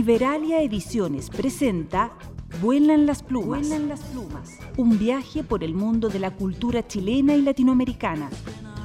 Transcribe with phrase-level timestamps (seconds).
[0.00, 2.10] Liberalia Ediciones presenta
[2.62, 3.68] Vuelan las plumas.
[3.68, 4.58] las plumas.
[4.78, 8.30] Un viaje por el mundo de la cultura chilena y latinoamericana.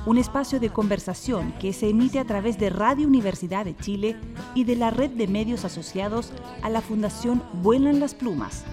[0.05, 4.17] Un espacio de conversación que se emite a través de Radio Universidad de Chile
[4.55, 8.65] y de la red de medios asociados a la Fundación Vuelan las plumas.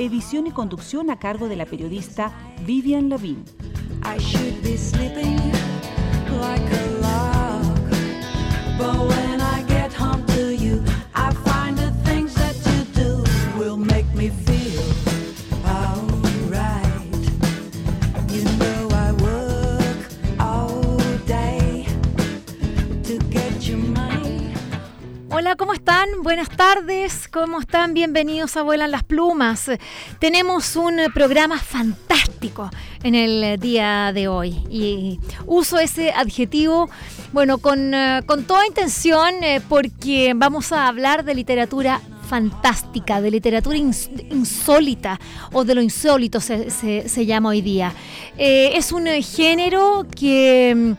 [0.00, 2.32] Edición y conducción a cargo de la periodista
[2.66, 3.44] Vivian Lavín.
[25.58, 26.08] ¿Cómo están?
[26.22, 27.92] Buenas tardes, ¿cómo están?
[27.92, 29.70] Bienvenidos a Vuelan las Plumas.
[30.18, 32.70] Tenemos un programa fantástico
[33.02, 36.88] en el día de hoy y uso ese adjetivo,
[37.32, 43.76] bueno, con, eh, toda intención eh, porque vamos a hablar de literatura fantástica, de literatura
[43.76, 45.20] insólita
[45.52, 47.92] o de lo insólito se, llama hoy día.
[48.38, 50.96] Eh, es un género que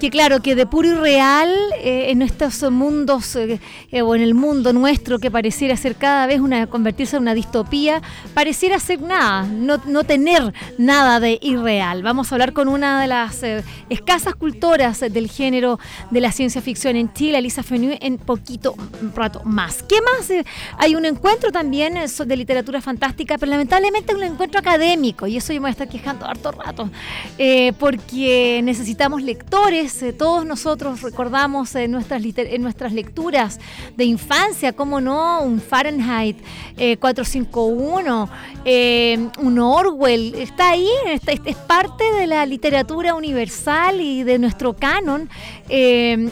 [0.00, 3.60] que claro, que de puro y real eh, en estos mundos eh,
[3.92, 7.34] eh, o en el mundo nuestro que pareciera ser cada vez una convertirse en una
[7.34, 8.00] distopía,
[8.32, 12.02] pareciera ser nada, no, no tener nada de irreal.
[12.02, 13.42] Vamos a hablar con una de las
[13.90, 15.78] escasas cultoras del género
[16.10, 18.74] de la ciencia ficción en Chile, Elisa Fenu, en poquito
[19.14, 19.82] rato más.
[19.82, 20.30] ¿Qué más?
[20.78, 25.60] hay un encuentro también de literatura fantástica, pero lamentablemente un encuentro académico, y eso yo
[25.60, 26.88] me voy a estar quejando harto rato,
[27.78, 33.58] porque necesitamos lectores eh, todos nosotros recordamos en nuestras, en nuestras lecturas
[33.96, 36.36] de infancia, cómo no, un Fahrenheit
[36.98, 38.30] 451,
[38.64, 44.74] eh, eh, un Orwell, está ahí, es, parte de la literatura universal y de nuestro
[44.74, 45.28] canon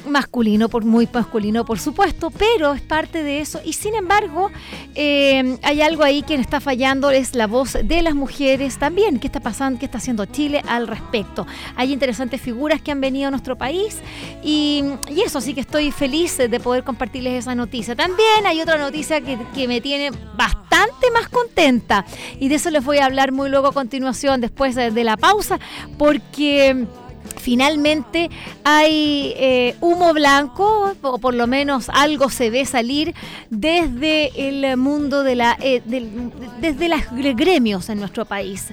[0.07, 3.61] masculino, por, muy masculino por supuesto, pero es parte de eso.
[3.65, 4.51] Y sin embargo
[4.97, 9.41] hay algo ahí que está fallando, es la voz de las mujeres también, qué está
[9.41, 11.47] pasando, qué está haciendo Chile al respecto.
[11.77, 13.99] Hay interesantes figuras que han venido a nuestro país.
[14.43, 14.85] Y,
[15.25, 17.95] eso sí que estoy feliz de poder compartirles esa noticia.
[17.95, 22.05] También hay otra noticia que, que me tiene bastante más contenta
[22.39, 25.59] y de eso les voy a hablar muy luego a continuación, después de la pausa,
[25.97, 26.87] porque
[27.49, 28.29] finalmente
[28.63, 33.15] hay eh, humo blanco, o por lo menos algo se ve salir
[33.49, 35.81] desde el mundo de la, eh,
[36.61, 38.67] desde los gremios en nuestro país.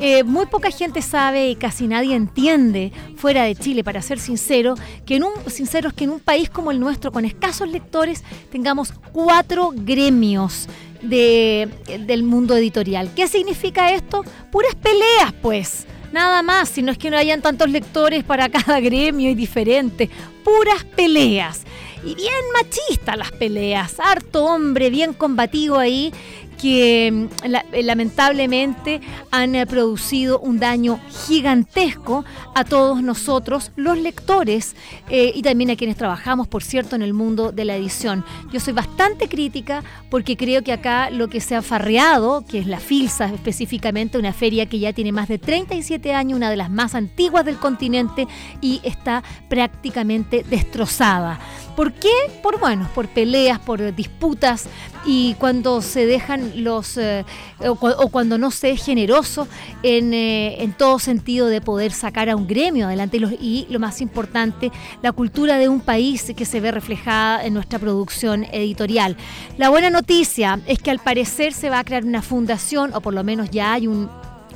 [0.00, 4.76] Eh, muy poca gente sabe y casi nadie entiende fuera de Chile, para ser sincero,
[5.04, 8.94] que en un, sinceros, que en un país como el nuestro, con escasos lectores, tengamos
[9.12, 10.68] cuatro gremios.
[11.02, 11.68] De,
[12.06, 13.10] del mundo editorial.
[13.16, 14.22] ¿Qué significa esto?
[14.52, 18.80] Puras peleas, pues Nada más, si no es que no hayan tantos lectores para cada
[18.80, 20.10] gremio y diferente.
[20.44, 21.62] Puras peleas.
[22.04, 23.98] Y bien machistas las peleas.
[24.00, 26.12] Harto hombre bien combativo ahí
[26.62, 29.00] que mm, eh, lamentablemente
[29.32, 32.24] han eh, producido un daño gigantesco
[32.54, 34.76] a todos nosotros, los lectores,
[35.10, 38.24] eh, y también a quienes trabajamos, por cierto, en el mundo de la edición.
[38.52, 42.68] Yo soy bastante crítica porque creo que acá lo que se ha farreado, que es
[42.68, 46.70] la FILSA específicamente, una feria que ya tiene más de 37 años, una de las
[46.70, 48.28] más antiguas del continente,
[48.60, 51.40] y está prácticamente destrozada.
[51.74, 52.12] ¿Por qué?
[52.42, 54.68] Por bueno, por peleas, por disputas
[55.04, 57.24] y cuando se dejan los eh,
[57.60, 57.76] o,
[58.08, 59.46] cuando no se es generoso
[59.82, 64.00] en, eh, en, todo sentido de poder sacar a un gremio adelante y, lo más
[64.00, 64.70] importante,
[65.02, 69.16] la cultura de un país que se ve reflejada en nuestra producción editorial.
[69.58, 73.14] La buena noticia es que al parecer se va a crear una fundación o por
[73.14, 74.10] lo menos ya hay un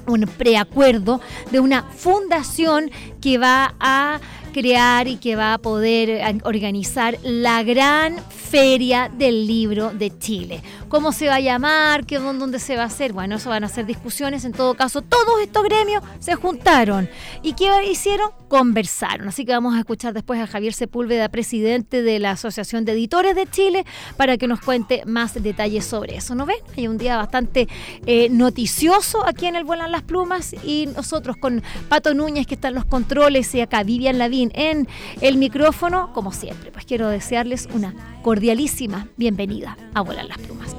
[0.07, 1.21] un preacuerdo
[1.51, 2.91] de una fundación
[3.21, 4.21] que va a
[4.53, 10.63] crear y que va a poder eh, organizar la gran feria del libro de Chile.
[10.89, 12.07] ¿Cómo se va a llamar?
[12.07, 13.13] ¿Qué, ¿Dónde se va a hacer?
[13.13, 14.45] Bueno, eso van a ser discusiones.
[14.45, 17.09] En todo caso, todos estos gremios se juntaron.
[17.43, 18.31] ¿Y qué hicieron?
[18.49, 19.27] Conversaron.
[19.27, 23.35] Así que vamos a escuchar después a Javier Sepúlveda, presidente de la Asociación de Editores
[23.35, 23.85] de Chile,
[24.17, 26.37] para que nos cuente más detalles sobre eso.
[26.37, 26.59] ¿No ven?
[26.77, 27.67] Hay un día bastante
[28.07, 32.75] eh, noticioso aquí en el Vuelan las Plumas y nosotros con Pato Núñez, que están
[32.75, 34.87] los controles, y acá Vivian Lavín en
[35.21, 36.71] el micrófono, como siempre.
[36.71, 37.93] Pues quiero desearles una
[38.27, 40.75] cordialísima bienvenida a Volar las Plumas.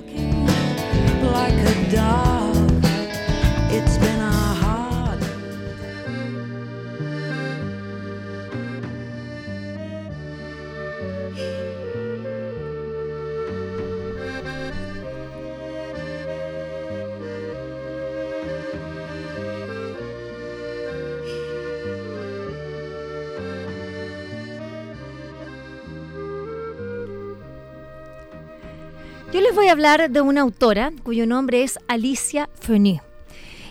[29.34, 33.02] Yo les voy a hablar de una autora cuyo nombre es Alicia Fenu.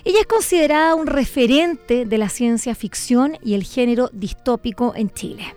[0.05, 5.57] Ella es considerada un referente de la ciencia ficción y el género distópico en Chile.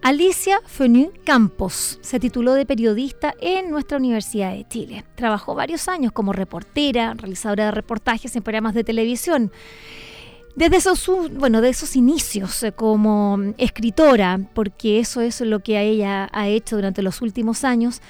[0.00, 5.04] Alicia Fenu Campos se tituló de periodista en nuestra Universidad de Chile.
[5.14, 9.52] Trabajó varios años como reportera, realizadora de reportajes en programas de televisión.
[10.56, 16.28] Desde esos, bueno, de esos inicios eh, como escritora, porque eso es lo que ella
[16.32, 18.00] ha hecho durante los últimos años,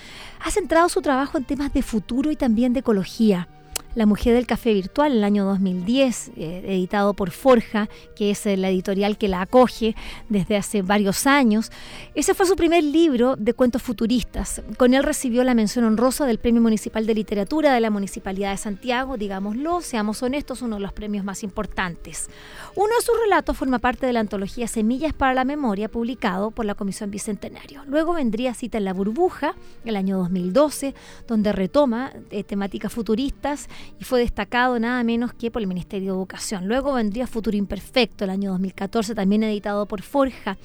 [0.45, 3.49] ha centrado su trabajo en temas de futuro y también de ecología.
[3.95, 8.69] La Mujer del Café Virtual, el año 2010, eh, editado por Forja, que es la
[8.69, 9.95] editorial que la acoge
[10.29, 11.71] desde hace varios años.
[12.17, 14.63] Ese fue su primer libro de cuentos futuristas.
[14.77, 18.57] Con él recibió la mención honrosa del Premio Municipal de Literatura de la Municipalidad de
[18.57, 22.29] Santiago, digámoslo, seamos honestos, uno de los premios más importantes.
[22.77, 26.65] Uno de sus relatos forma parte de la antología Semillas para la Memoria, publicado por
[26.65, 27.85] la Comisión Bicentenario.
[27.87, 29.55] Luego vendría Cita en la Burbuja,
[29.85, 30.93] el año 2012,
[31.29, 33.69] donde retoma eh, temáticas futuristas
[34.01, 36.67] y fue destacado nada menos que por el Ministerio de Educación.
[36.67, 40.59] Luego vendría Futuro Imperfecto, el año 2014, también editado por Forja,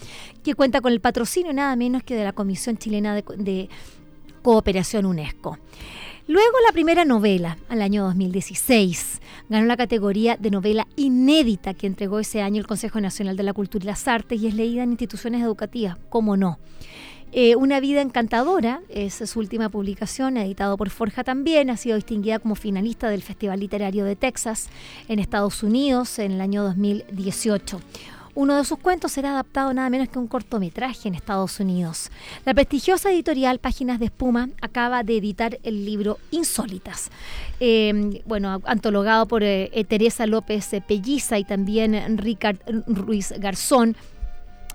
[0.44, 3.70] que cuenta con el patrocinio nada menos que de la Comisión Chilena de,
[4.42, 5.60] Cooperación UNESCO.
[6.30, 12.20] Luego la primera novela, al año 2016, ganó la categoría de novela inédita que entregó
[12.20, 14.92] ese año el Consejo Nacional de la Cultura y las Artes y es leída en
[14.92, 16.60] instituciones educativas, como no.
[17.32, 22.38] Eh, Una vida encantadora es su última publicación, editado por Forja también, ha sido distinguida
[22.38, 24.70] como finalista del Festival Literario de Texas
[25.08, 27.82] en Estados Unidos en el año 2018.
[28.36, 32.12] Uno de sus cuentos será adaptado nada menos que un cortometraje en Estados Unidos.
[32.46, 37.10] La prestigiosa editorial Páginas de Espuma acaba de editar el libro Insólitas,
[37.60, 43.96] eh, bueno, antologado por eh, Teresa López Pelliza y también Ricard Ruiz Garzón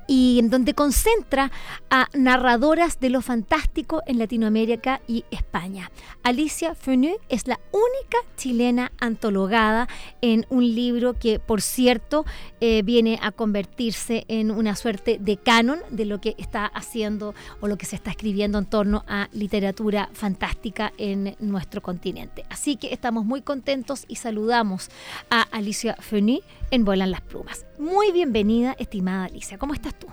[0.07, 1.51] y en donde concentra
[1.91, 5.91] a narradoras de lo fantástico en Latinoamérica y España.
[6.23, 9.89] Alicia Fenu es la única chilena antologada
[10.21, 12.25] en un libro que, por cierto,
[12.61, 17.69] eh, viene a convertirse en una suerte de canon de lo que está haciendo o
[17.69, 22.45] lo que se está escribiendo en torno a literatura fantástica en nuestro continente.
[22.51, 24.91] Así que estamos muy contentos y saludamos
[25.31, 26.41] a Alicia Fenu
[26.75, 27.67] en Vuelan las Plumas.
[27.79, 29.59] Muy bienvenida, estimada Alicia.
[29.59, 30.09] ¿Cómo estás tú?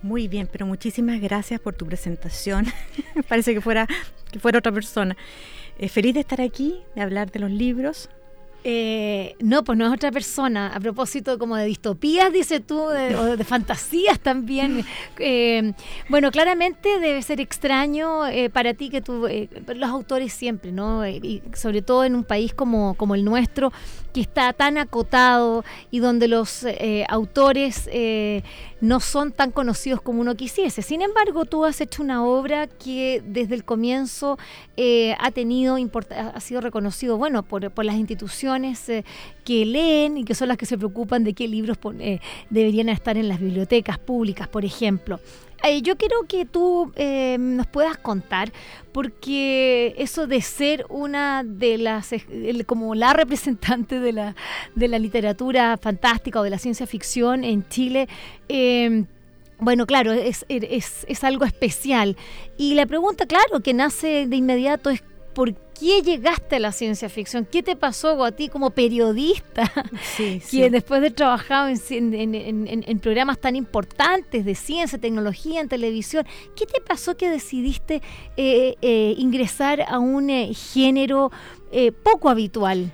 [0.00, 2.64] Muy bien, pero muchísimas gracias por tu presentación.
[3.28, 3.86] Parece que fuera,
[4.32, 5.14] que fuera otra persona.
[5.78, 8.08] Eh, feliz de estar aquí, de hablar de los libros.
[8.64, 10.68] Eh, no, pues no es otra persona.
[10.68, 14.86] A propósito como de distopías, dice tú, de, o de fantasías también.
[15.22, 15.74] Eh,
[16.08, 18.22] bueno, claramente debe ser extraño
[18.54, 19.28] para ti que tú,
[19.66, 21.06] los autores siempre, ¿no?
[21.06, 23.70] y sobre todo en un país como, como el nuestro,
[24.12, 26.66] que está tan acotado y donde los
[27.08, 27.88] autores
[28.80, 30.82] no son tan conocidos como uno quisiese.
[30.82, 34.38] Sin embargo, tú has hecho una obra que desde el comienzo
[34.76, 35.76] eh, ha tenido
[36.10, 39.04] ha sido reconocido, bueno, por, las instituciones eh,
[39.44, 43.16] que leen y que son las que se preocupan de qué libros eh, deberían estar
[43.16, 45.20] en las bibliotecas públicas, por ejemplo.
[45.82, 46.92] Yo quiero que tú
[47.38, 48.52] nos puedas contar,
[48.92, 52.10] porque eso de ser una de las,
[52.66, 54.36] como la representante de la,
[54.74, 58.08] de la literatura fantástica o de la ciencia ficción en Chile,
[58.52, 59.06] Em,
[59.60, 62.16] bueno, claro, es, es, algo especial.
[62.56, 65.02] Y la pregunta, claro, que nace de inmediato es
[65.34, 67.46] ¿por qué llegaste a la ciencia ficción?
[67.50, 69.72] ¿Qué te pasó a ti como periodista?
[70.16, 76.66] Sí, que después de trabajado en, programas tan importantes de ciencia, tecnología, en televisión, ¿qué
[76.66, 78.02] te pasó que decidiste
[78.36, 81.30] eh, eh, ingresar a un eh, género
[82.02, 82.92] poco habitual?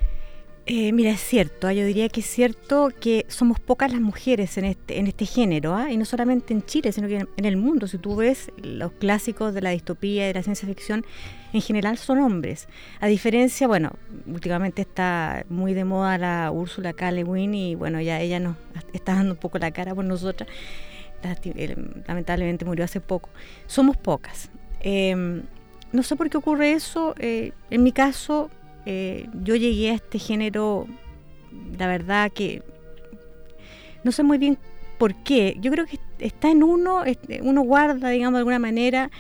[0.68, 1.72] Eh, mira, es cierto, ¿ah?
[1.72, 5.76] yo diría que es cierto que somos pocas las mujeres en este, en este género,
[5.76, 5.92] ¿ah?
[5.92, 7.86] y no solamente en Chile, sino que en, el mundo.
[7.86, 11.06] Si tú ves los clásicos de la distopía y de la ciencia ficción,
[11.52, 12.66] en general son hombres.
[12.98, 13.92] A diferencia, bueno,
[14.26, 17.12] últimamente está muy de moda la Úrsula K.
[17.12, 18.56] Le y bueno, ya ella nos
[18.92, 20.48] está dando un poco la cara por nosotras.
[21.44, 21.76] Eh,
[22.08, 23.30] lamentablemente murió hace poco.
[23.68, 24.50] Somos pocas.
[24.80, 25.42] Em,
[25.92, 27.14] no sé por qué ocurre eso.
[27.20, 28.50] Eh, en mi caso,
[28.86, 30.86] eh, yo llegué a este género,
[31.76, 32.62] la verdad que
[34.04, 34.58] no sé muy bien
[34.98, 35.56] por qué.
[35.60, 37.02] Yo creo que está en uno,
[37.42, 39.10] uno guarda, digamos, de alguna manera,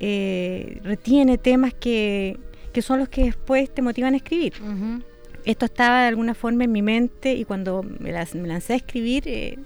[0.00, 2.36] eh, retiene temas que,
[2.80, 4.54] son los que después te motivan a escribir.
[5.44, 9.58] Esto estaba de alguna forma en mi mente y cuando me, lancé a escribir eh,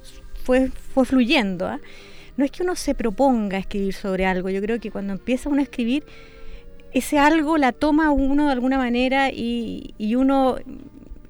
[0.44, 1.66] fue, fue fluyendo.
[1.66, 1.80] ¿ah?
[2.36, 5.60] No es que uno se proponga escribir sobre algo, yo creo que cuando empieza uno
[5.60, 6.04] a escribir,
[6.92, 10.56] ese algo la toma uno de alguna manera y, uno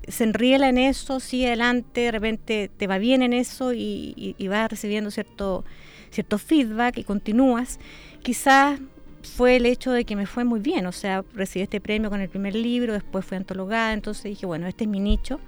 [0.07, 4.49] se enriela en eso, sigue adelante, de repente te va bien en eso y, y,
[4.49, 5.65] vas recibiendo cierto,
[6.11, 7.79] cierto feedback y continúas.
[8.23, 8.81] Quizás
[9.23, 12.21] fue el hecho de que me fue muy bien, o sea, recibí este premio con
[12.21, 15.41] el primer libro, después fui antologada, entonces dije, bueno, este es mi nicho.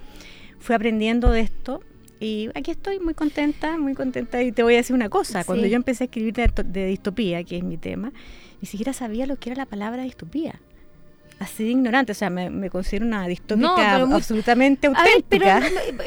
[0.59, 1.81] Fui aprendiendo de esto
[2.21, 4.43] y aquí estoy muy contenta, muy contenta.
[4.43, 7.57] Y te voy a decir una cosa, cuando yo empecé a escribir de, distopía, que
[7.57, 8.13] es mi tema,
[8.61, 10.61] ni siquiera sabía lo que era la palabra distopía
[11.39, 15.63] así de ignorante, o sea, me, considero una distópica absolutamente auténtica.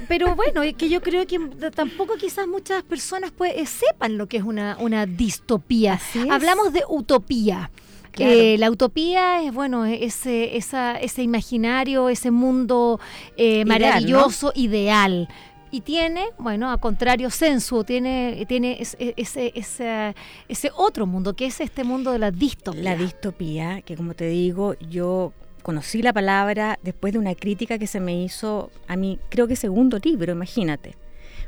[0.08, 1.40] pero, bueno, es que yo creo que
[1.76, 6.00] tampoco quizás muchas personas pues, eh, sepan lo que es una, una distopía.
[6.30, 7.72] Hablamos de utopía.
[8.20, 13.00] Eh, la utopía es, bueno, ese, esa, ese imaginario, ese mundo
[13.36, 15.28] eh, maravilloso, ideal
[15.74, 20.14] y tiene, bueno, a contrario sensuo, tiene, tiene ese, ese,
[20.48, 22.84] ese, otro mundo, que es este mundo de la distopía.
[22.84, 27.88] La distopía, que como te digo, yo conocí la palabra después de una crítica que
[27.88, 30.96] se me hizo a mi, creo que segundo libro, imagínate.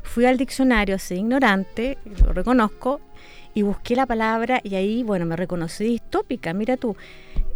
[0.02, 3.00] Fui al diccionario así ignorante, lo reconozco,
[3.54, 6.96] y busqué la palabra y ahí, bueno, me reconocí distópica, mira tú.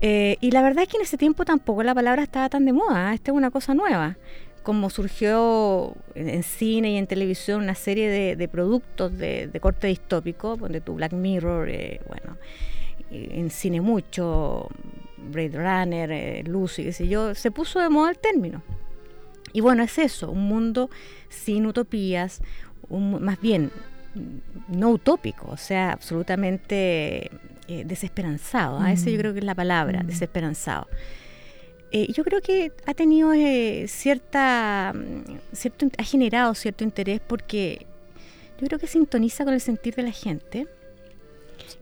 [0.03, 2.73] Eh, y la verdad es que en ese tiempo tampoco la palabra estaba tan de
[2.73, 3.17] moda, ¿eh?
[3.17, 4.17] esta es una cosa nueva
[4.63, 10.81] como surgió en, cine y en televisión una serie de, productos de, corte distópico, donde
[10.81, 12.37] tu Black Mirror, eh, bueno,
[13.11, 14.69] en cine mucho,
[15.17, 18.63] Blade Runner, eh, Lucy, qué sé yo, se puso de moda el término.
[19.53, 20.91] Y bueno, es eso, un mundo
[21.29, 22.41] sin utopías,
[22.89, 23.71] más bien
[24.69, 27.31] no utópico, o sea, absolutamente
[27.69, 28.79] eh, desesperanzado.
[28.79, 28.93] A ¿ah?
[28.93, 29.21] eso yo mm.
[29.21, 30.07] creo que es la palabra, mm.
[30.07, 30.89] desesperanzado.
[31.93, 37.87] Eh, yo creo que ha tenido eh, cierta, mm, cierto, ha generado cierto interés porque
[38.61, 40.69] yo creo que sintoniza con el sentir de la gente.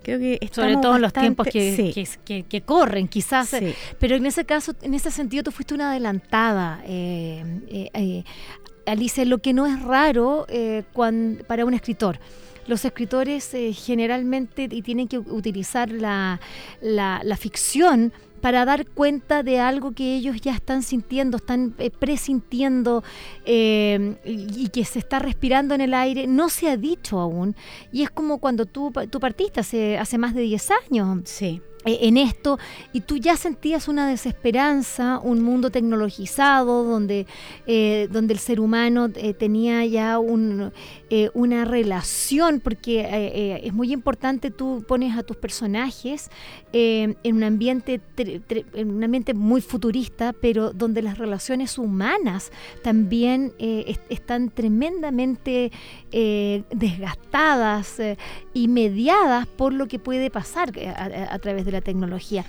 [0.02, 3.54] Creo que sobre todo en los tiempos que, que, corren, quizás.
[3.98, 6.82] Pero en ese caso, en ese sentido, tú fuiste una adelantada.
[6.86, 8.24] Eh,
[8.86, 10.46] Alice, lo que no es raro
[11.46, 12.18] para un escritor
[12.66, 16.38] los escritores generalmente tienen que utilizar la,
[16.82, 21.90] la, la, ficción para dar cuenta de algo que ellos ya están sintiendo, están eh,
[21.90, 23.02] presintiendo
[23.44, 27.56] eh, y, que se está respirando en el aire, no se ha dicho aún.
[27.92, 31.20] Y es como cuando tú, tú partiste hace, hace más de 10 años.
[31.24, 31.62] Sí.
[31.88, 32.58] Eh, en esto
[32.92, 37.26] y tú ya sentías una desesperanza, un mundo tecnologizado donde,
[37.66, 40.70] eh, donde el ser humano eh, tenía ya un,
[41.32, 46.30] una relación, porque es muy importante, tú pones a tus personajes
[46.72, 52.52] en, un ambiente, en un ambiente muy futurista, pero donde las relaciones humanas
[52.82, 55.72] también están tremendamente
[56.10, 58.02] desgastadas
[58.52, 62.44] y mediadas por lo que puede pasar a, a través de la tecnología.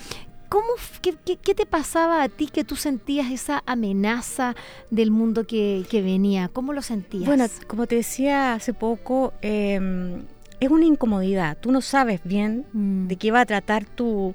[0.49, 0.67] ¿Cómo,
[1.01, 4.55] qué, qué, te pasaba a ti que tú sentías esa amenaza
[4.89, 6.49] del mundo que, que venía?
[6.51, 7.27] ¿Cómo lo sentías?
[7.27, 10.23] Bueno, como te decía hace poco, em,
[10.59, 11.55] es una incomodidad.
[11.59, 13.07] Tú no sabes bien mm.
[13.07, 14.33] de qué va a tratar tu,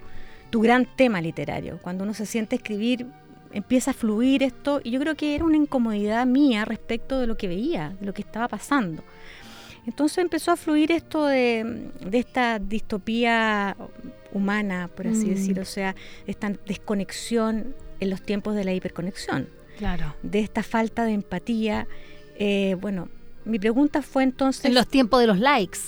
[0.50, 1.80] tu gran tema literario.
[1.82, 3.08] Cuando uno se siente escribir,
[3.54, 7.36] empieza a fluir esto y yo creo que era una incomodidad mía respecto de lo
[7.36, 9.02] que veía, de lo que estaba pasando.
[9.86, 13.76] Entonces empezó a fluir esto de, esta distopía
[14.34, 15.30] humana, por así mm.
[15.30, 15.94] decirlo, o sea,
[16.26, 19.48] esta desconexión en los tiempos de la hiperconexión.
[19.78, 20.14] Claro.
[20.22, 21.86] De esta falta de empatía.
[22.36, 23.08] Eh, bueno,
[23.44, 24.64] mi pregunta fue entonces...
[24.64, 25.78] En los tiempos de los likes.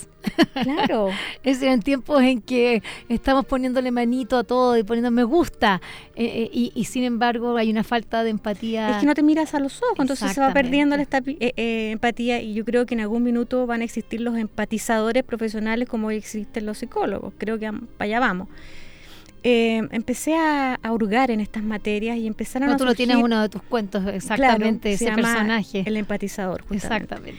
[0.63, 1.09] Claro.
[1.43, 5.81] es en tiempos en que estamos poniéndole manito a todo y poniendo me gusta
[6.15, 8.91] eh, eh, y, sin embargo hay una falta de empatía.
[8.91, 12.41] Es que no te miras a los ojos, entonces se va perdiendo la eh, empatía
[12.41, 16.65] y yo creo que en algún minuto van a existir los empatizadores profesionales como existen
[16.65, 17.33] los psicólogos.
[17.37, 18.47] Creo que para allá vamos.
[19.43, 23.49] empecé a, hurgar en estas materias y empezaron no, a tú lo tienes uno de
[23.49, 27.37] tus cuentos exactamente ese personaje el empatizador exactamente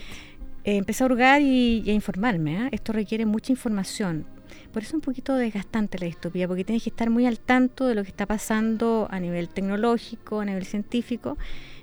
[0.68, 2.58] eh, empecé a hurgar y, a informarme.
[2.58, 2.68] ¿ah?
[2.70, 4.26] Esto requiere mucha información.
[4.70, 7.86] Por eso es un poquito desgastante la distopía, porque tienes que estar muy al tanto
[7.86, 11.38] de lo que está pasando a nivel tecnológico, a nivel científico.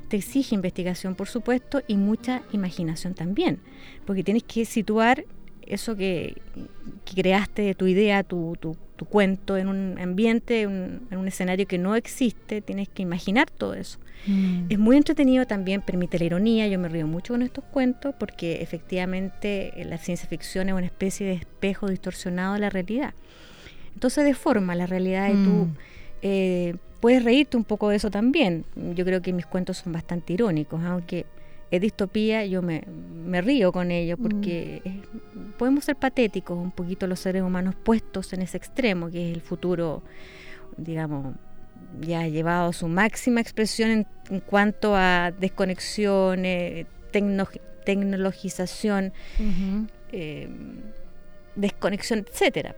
[0.07, 3.59] Te exige investigación, por supuesto, y mucha imaginación también,
[4.05, 5.25] porque tienes que situar
[5.63, 6.39] eso que,
[7.11, 11.79] creaste de tu idea, tu, tu, tu, cuento en un ambiente, en un escenario que
[11.79, 13.97] no existe, tienes que imaginar todo eso.
[14.27, 14.65] Mm.
[14.69, 18.61] Es muy entretenido también, permite la ironía, yo me río mucho con estos cuentos porque
[18.61, 23.13] efectivamente eh, la ciencia ficción es una especie de espejo distorsionado de la realidad.
[23.93, 25.77] Entonces deforma la realidad y tú mm.
[26.21, 28.65] eh, puedes reírte un poco de eso también.
[28.95, 31.25] Yo creo que mis cuentos son bastante irónicos, aunque
[31.71, 32.83] es distopía, yo me,
[33.41, 35.57] río con ellos porque mm.
[35.57, 39.41] podemos ser patéticos un poquito los seres humanos puestos en ese extremo, que es el
[39.41, 40.03] futuro,
[40.77, 41.35] digamos,
[42.01, 46.43] ya llevado a su máxima expresión en, cuanto a desconexión,
[47.11, 49.11] tecnologización,
[50.11, 50.49] eh,
[51.55, 52.75] desconexión, etcétera.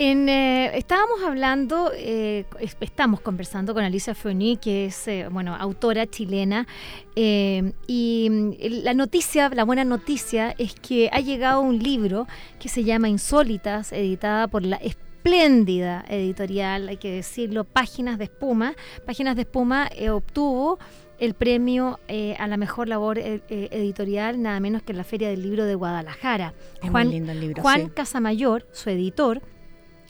[0.00, 2.44] En, eh, estábamos hablando, eh,
[2.80, 6.68] estamos conversando con Alicia Foni, que es eh, bueno autora chilena,
[7.16, 8.52] y mm,
[8.84, 12.28] la noticia, la buena noticia es que ha llegado un libro
[12.60, 14.78] que se llama Insólitas, editada por la
[15.18, 18.74] espléndida editorial, hay que decirlo, Páginas de Espuma.
[19.04, 20.78] Páginas de Espuma obtuvo
[21.18, 21.98] el premio
[22.38, 26.54] a la mejor labor editorial, nada menos que en la Feria del Libro de Guadalajara.
[26.88, 29.42] Juan, libro, Juan Casamayor, su editor,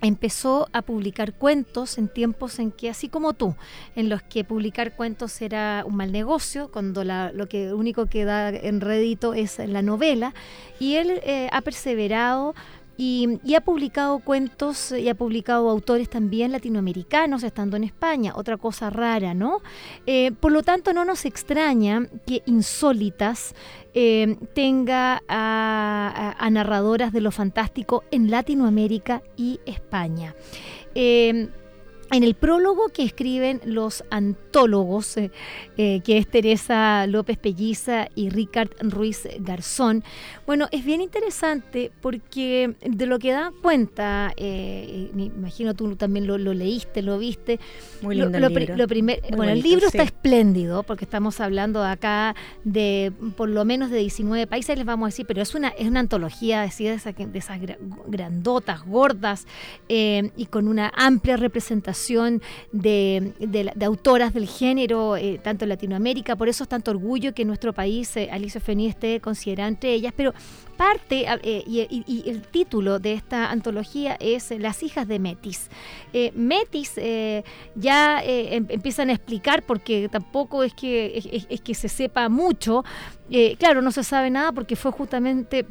[0.03, 3.57] empezó a publicar cuentos en tiempos en que, así como tú,
[3.97, 8.51] en los que publicar cuentos era un mal negocio, cuando lo que único que da
[8.51, 10.35] en rédito es la novela,
[10.79, 12.55] y él eh, ha perseverado
[13.01, 18.91] y, ha publicado cuentos y ha publicado autores también latinoamericanos estando en España, otra cosa
[18.91, 19.63] rara, ¿no?
[20.05, 23.55] Eh, por lo tanto, no nos extraña que Insólitas
[23.95, 30.35] eh, tenga a, narradoras de lo fantástico en Latinoamérica y España.
[30.97, 31.51] Eh,
[32.11, 35.31] en el prólogo que escriben los antólogos, eh,
[35.77, 40.03] eh, que es Teresa López Pelliza y Ricard Ruiz Garzón,
[40.47, 46.27] bueno, es bien interesante porque de lo que da cuenta, eh, me imagino tú también
[46.27, 47.61] lo, leíste, lo viste.
[48.01, 48.87] Muy lindo el libro.
[49.37, 52.35] bueno, el libro está espléndido porque estamos hablando acá
[52.65, 55.87] de por lo menos de 19 países, les vamos a decir, pero es una, es
[55.87, 57.61] una antología de esas, de esas
[58.07, 59.47] grandotas, gordas
[59.89, 61.98] y con una amplia representación
[62.73, 67.73] de, autoras del género, eh, tanto en Latinoamérica, por eso es tanto orgullo que nuestro
[67.73, 70.33] país, eh, Alicia Feni, esté considerada entre ellas, pero
[70.77, 75.69] parte, eh, y, el título de esta antología es Las hijas de Metis.
[76.35, 76.95] Metis
[77.75, 82.85] ya em, empiezan a explicar, porque tampoco es que, es que se sepa mucho,
[83.59, 85.67] claro, no se sabe nada porque fue justamente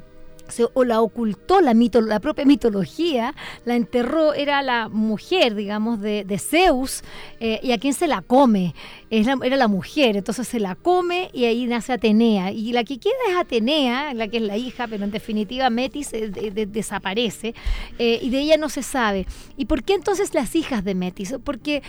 [0.74, 3.34] o la ocultó la, mito, la propia mitología,
[3.66, 7.04] la enterró, era la mujer, digamos, de, Zeus,
[7.40, 8.74] eh, y a quién se la come,
[9.10, 12.52] era la mujer, entonces se la come y ahí nace Atenea.
[12.52, 16.14] Y la que queda es Atenea, la que es la hija, pero en definitiva Metis
[16.14, 16.30] eh,
[16.68, 17.54] desaparece
[18.00, 19.26] eh, y de ella no se sabe.
[19.56, 21.36] ¿Y por qué entonces las hijas de Metis?
[21.44, 21.84] Porque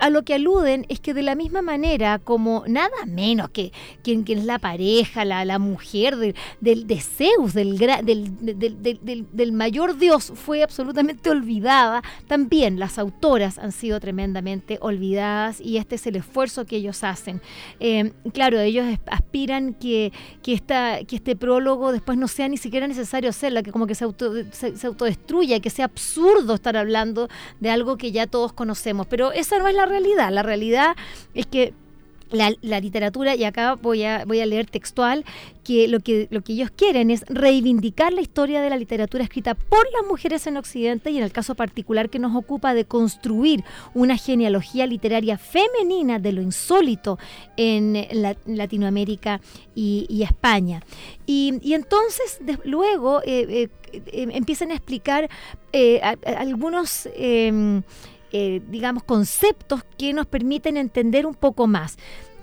[0.00, 4.24] a lo que aluden es que de la misma manera como nada menos que quien,
[4.26, 10.62] es la pareja, la, la mujer de, de Zeus, del, del, del, mayor dios, fue
[10.62, 16.76] absolutamente olvidada, también las autoras han sido tremendamente olvidadas y este es el esfuerzo que
[16.76, 17.40] ellos hacen.
[17.80, 20.12] Eh, claro, ellos aspiran que,
[20.42, 23.94] que, esta, que este prólogo después no sea ni siquiera necesario hacerla, que como que
[23.94, 27.28] se, auto, se, autodestruya, que sea absurdo estar hablando
[27.60, 29.06] de algo que ya todos conocemos.
[29.06, 30.32] Pero esa no es la realidad.
[30.32, 30.96] La realidad
[31.34, 31.74] es que
[32.32, 35.24] la, literatura, y acá voy a, voy a leer textual,
[35.64, 39.54] que lo, que lo que ellos quieren es reivindicar la historia de la literatura escrita
[39.54, 43.64] por las mujeres en Occidente y en el caso particular que nos ocupa de construir
[43.94, 47.18] una genealogía literaria femenina de lo insólito
[47.56, 48.06] en
[48.46, 49.40] Latinoamérica
[49.74, 50.82] y, España.
[51.26, 55.28] Y, entonces luego eh, eh, em, empiezan a explicar
[55.72, 57.82] eh, algunos em,
[58.32, 61.96] eh, digamos, conceptos que nos permiten entender un poco más.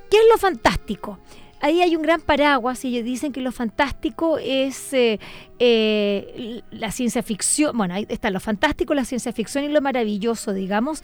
[0.10, 1.20] ¿Qué es lo fantástico?
[1.62, 5.20] Ahí hay un gran paraguas y dicen que lo fantástico es eh,
[5.60, 10.54] eh, la ciencia ficción, bueno, ahí está lo fantástico, la ciencia ficción y lo maravilloso,
[10.54, 11.04] digamos,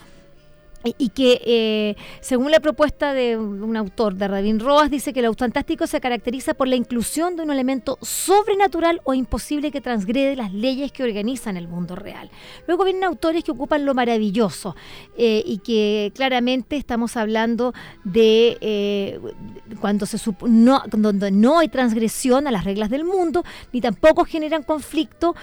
[0.97, 5.33] y que eh, según la propuesta de un autor, de Rabin Roas, dice que lo
[5.33, 10.53] fantástico se caracteriza por la inclusión de un elemento sobrenatural o imposible que transgrede las
[10.53, 12.29] leyes que organizan el mundo real.
[12.67, 14.75] Luego vienen autores que ocupan lo maravilloso
[15.17, 19.19] eh, y que claramente estamos hablando de eh,
[19.79, 20.17] cuando se
[20.47, 25.35] no, donde no hay transgresión a las reglas del mundo, ni tampoco generan conflicto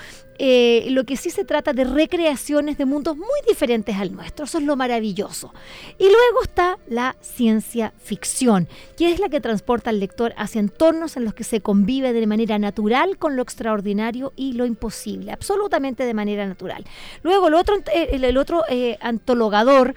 [0.45, 4.45] eh, lo que sí se trata de recreaciones de mundos muy diferentes al nuestro.
[4.45, 5.55] Eso es lo maravilloso.
[6.01, 11.17] Y luego está la ciencia ficción, que es la que transporta al lector hacia entornos
[11.17, 16.05] en los que se convive de manera natural con lo extraordinario y lo imposible, absolutamente
[16.05, 16.85] de manera natural.
[17.23, 19.95] Luego el otro, eh, el, otro eh, antologador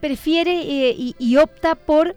[0.00, 0.64] prefiere
[0.96, 2.16] y opta por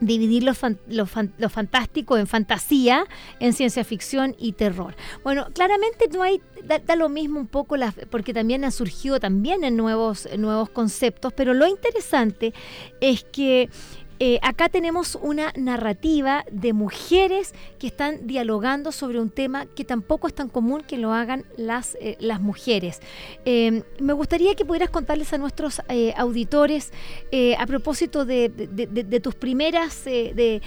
[0.00, 1.06] dividir lo,
[1.48, 3.06] fantástico en fantasía,
[3.40, 4.96] en ciencia ficción y terror.
[5.22, 7.76] Bueno, claramente no hay, da, lo mismo un poco,
[8.10, 12.54] porque también ha surgido también en nuevos, nuevos conceptos, pero lo interesante
[13.00, 13.70] es que
[14.26, 20.28] eh, acá tenemos una narrativa de mujeres que están dialogando sobre un tema que tampoco
[20.28, 23.02] es tan común que lo hagan las, eh, las mujeres.
[23.44, 26.90] Em, me gustaría que pudieras contarles a nuestros eh, auditores
[27.58, 28.48] a propósito de,
[29.22, 30.62] tus primeras, de,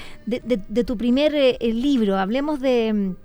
[0.85, 3.15] tu primer libro, hablemos de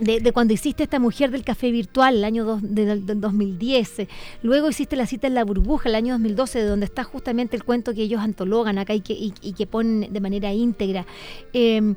[0.00, 4.08] de, cuando hiciste esta mujer del café virtual, el año del, 2010.
[4.42, 7.64] Luego hiciste la cita en la burbuja, el año 2012, de donde está justamente el
[7.64, 11.06] cuento que ellos antologan acá y que, y, que ponen de manera íntegra.
[11.52, 11.96] Em,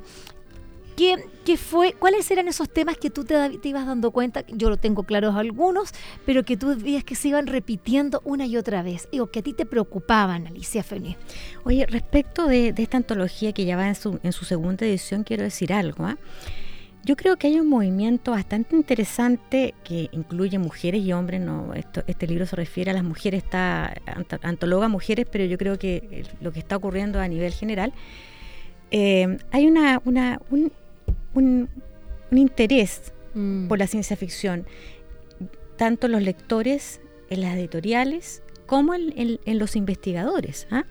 [0.96, 1.92] ¿Qué, fue?
[1.92, 4.44] ¿Cuáles eran esos temas que tú te, ibas dando cuenta?
[4.48, 5.90] Yo lo tengo claros algunos,
[6.24, 9.42] pero que tú veías que se iban repitiendo una y otra vez, o que a
[9.42, 11.16] ti te preocupaban, Alicia Feni.
[11.64, 15.42] Oye, respecto de, esta antología que ya va en su, en su segunda edición, quiero
[15.42, 16.06] decir algo.
[16.06, 16.16] ¿ah?
[17.04, 21.40] Yo creo que hay un movimiento bastante interesante que incluye mujeres y hombres.
[21.40, 23.94] No, este libro se refiere a las mujeres, está
[24.42, 27.92] antologa mujeres, pero yo creo que lo que está ocurriendo a nivel general.
[28.90, 30.72] Eh, hay una, una un,
[31.34, 31.68] un,
[32.30, 33.68] interés mm.
[33.68, 34.66] por la ciencia ficción,
[35.76, 40.66] tanto en los lectores, en las editoriales, como en, los investigadores.
[40.70, 40.84] ¿ah?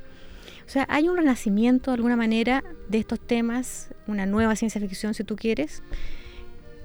[0.65, 5.13] O sea, hay un renacimiento de alguna manera de estos temas, una nueva ciencia ficción,
[5.13, 5.83] si tú quieres,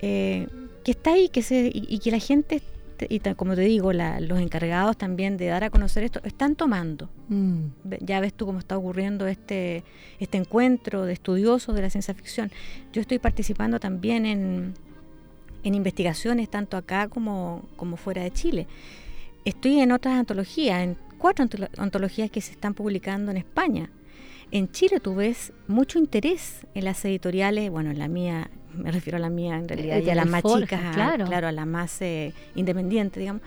[0.00, 0.46] eh,
[0.84, 2.62] que está ahí que se, y, que la gente,
[3.08, 7.08] y como te digo, los encargados también de dar a conocer esto, están tomando.
[7.28, 7.64] Mm.
[8.00, 9.84] Ya ves tú cómo está ocurriendo este,
[10.18, 12.50] este encuentro de estudiosos de la ciencia ficción.
[12.92, 14.74] Yo estoy participando también en,
[15.62, 18.66] en investigaciones, tanto acá como, como fuera de Chile.
[19.44, 23.90] Estoy en otras antologías, en cuatro antologías que se están publicando en España.
[24.50, 29.18] En Chile tú ves mucho interés en las editoriales, bueno, en la mía, me refiero
[29.18, 31.26] a la mía en realidad, y a las más chicas, claro.
[31.46, 33.42] a las más eh, independientes, digamos,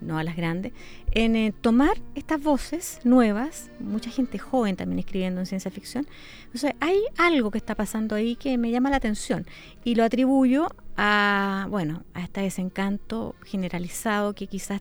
[0.00, 0.72] no a las grandes,
[1.12, 6.06] en eh, tomar estas voces nuevas, mucha gente joven también escribiendo en ciencia ficción.
[6.46, 9.46] Entonces, hay algo que está pasando ahí que me llama la atención
[9.84, 14.80] y lo atribuyo a, bueno, a este desencanto generalizado que quizás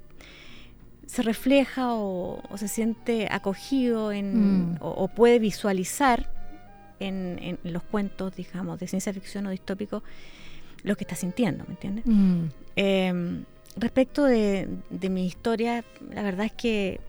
[1.05, 4.77] se refleja o, se siente acogido en, mm.
[4.81, 6.31] o, puede visualizar
[6.99, 10.03] en, los cuentos, digamos, de ciencia ficción o distópico
[10.83, 12.05] lo que está sintiendo, ¿me entiendes?
[12.05, 12.45] Mm.
[12.75, 14.67] Em, respecto de,
[15.09, 16.99] mi historia, la verdad es que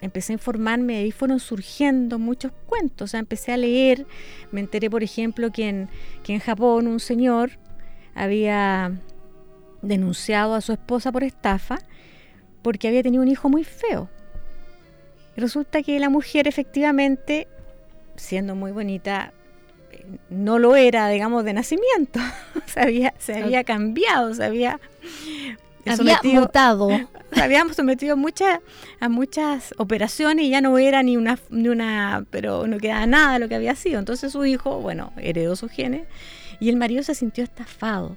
[0.00, 4.06] empecé a informarme, ahí fueron surgiendo muchos cuentos, o sea, empecé a leer,
[4.50, 5.88] me enteré, por ejemplo, que en,
[6.22, 7.52] que en Japón un señor
[8.14, 8.98] había
[9.82, 11.78] denunciado a su esposa por estafa
[12.62, 14.08] porque había tenido un hijo muy feo.
[15.36, 17.48] resulta que la mujer efectivamente,
[18.16, 19.32] siendo muy bonita,
[20.28, 22.20] no lo era, digamos, de nacimiento.
[22.66, 24.80] se, había, se había cambiado, se había,
[25.96, 26.88] sometido, mutado.
[27.32, 28.58] Se habíamos sometido muchas,
[28.98, 33.34] a muchas operaciones y ya no era ni una, ni una, pero no quedaba nada
[33.34, 34.00] de lo que había sido.
[34.00, 36.08] Entonces su hijo, bueno, heredó sus genes
[36.58, 38.16] y el marido se sintió estafado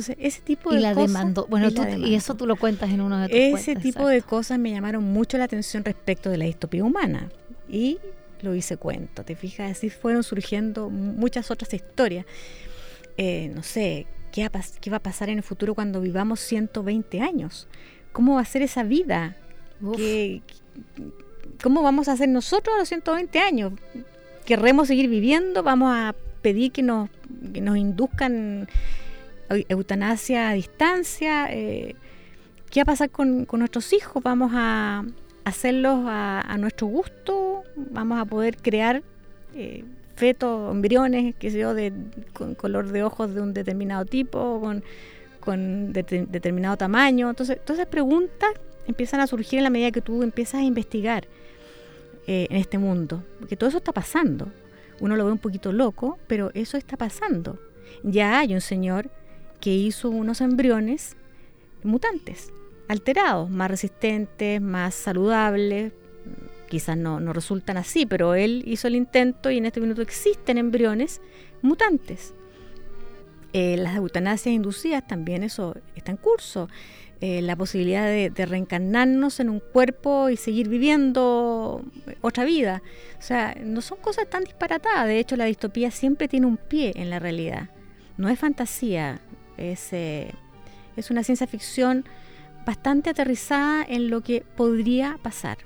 [0.00, 1.12] entonces, ese tipo de y la cosas.
[1.12, 1.46] Demandó.
[1.48, 4.70] Bueno, y, eso tú lo cuentas en uno de tus Ese tipo de cosas me
[4.70, 7.30] llamaron mucho la atención respecto de la distopía humana.
[7.68, 7.98] Y
[8.42, 9.70] lo hice cuento, ¿te fijas?
[9.72, 12.24] Así fueron surgiendo muchas otras historias.
[13.16, 17.20] Eh, no sé, ¿qué va, ¿qué va a pasar en el futuro cuando vivamos 120
[17.20, 17.68] años?
[18.12, 19.36] ¿Cómo va a ser esa vida?
[21.62, 23.72] ¿Cómo vamos a hacer nosotros a los 120 años?
[24.46, 25.62] ¿Querremos seguir viviendo?
[25.62, 27.10] ¿Vamos a pedir que nos,
[27.52, 28.66] que nos induzcan
[29.68, 31.48] eutanasia a distancia.
[31.50, 31.96] Eh,
[32.70, 34.22] ¿Qué va a pasar con, nuestros hijos?
[34.22, 35.04] ¿Vamos a
[35.44, 37.64] hacerlos a, nuestro gusto?
[37.76, 39.02] ¿Vamos a poder crear
[39.54, 39.84] eh,
[40.14, 41.92] fetos, embriones, qué sé yo, de,
[42.32, 44.84] con color de ojos de un determinado tipo, con,
[45.40, 47.28] con determinado tamaño?
[47.28, 48.50] Entonces, todas esas preguntas
[48.86, 51.26] empiezan a surgir en la medida que tú empiezas a investigar
[52.26, 54.48] eh, en este mundo, porque todo eso está pasando.
[55.00, 57.58] Uno lo ve un poquito loco, pero eso está pasando.
[58.04, 59.10] Ya hay un señor
[59.60, 61.16] que hizo unos embriones
[61.82, 62.52] mutantes,
[62.88, 65.92] alterados, más resistentes, más saludables.
[66.68, 70.58] Quizás no, no resultan así, pero él hizo el intento y en este minuto existen
[70.58, 71.20] embriones
[71.62, 72.34] mutantes.
[73.52, 76.68] Eh, las eutanasias inducidas también eso está en curso.
[77.20, 81.84] Eh, la posibilidad de, de, reencarnarnos en un cuerpo y seguir viviendo
[82.22, 82.82] otra vida.
[83.18, 85.06] O sea, no son cosas tan disparatadas.
[85.06, 87.68] De hecho, la distopía siempre tiene un pie en la realidad.
[88.16, 89.20] No es fantasía,
[89.60, 90.32] es, eh,
[90.96, 92.04] es una ciencia ficción
[92.66, 95.58] bastante aterrizada en lo que podría pasar.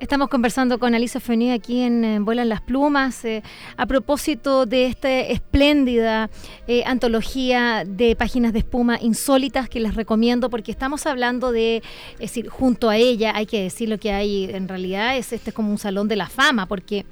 [0.00, 3.40] Estamos conversando con Alicia Feni aquí en Vuelan las Plumas eh,
[3.76, 6.28] a propósito de esta espléndida
[6.66, 12.18] eh, antología de páginas de espuma insólitas que les recomiendo porque estamos hablando de, es
[12.18, 15.54] decir, junto a ella hay que decir lo que hay en realidad es este es
[15.54, 17.06] como un salón de la fama porque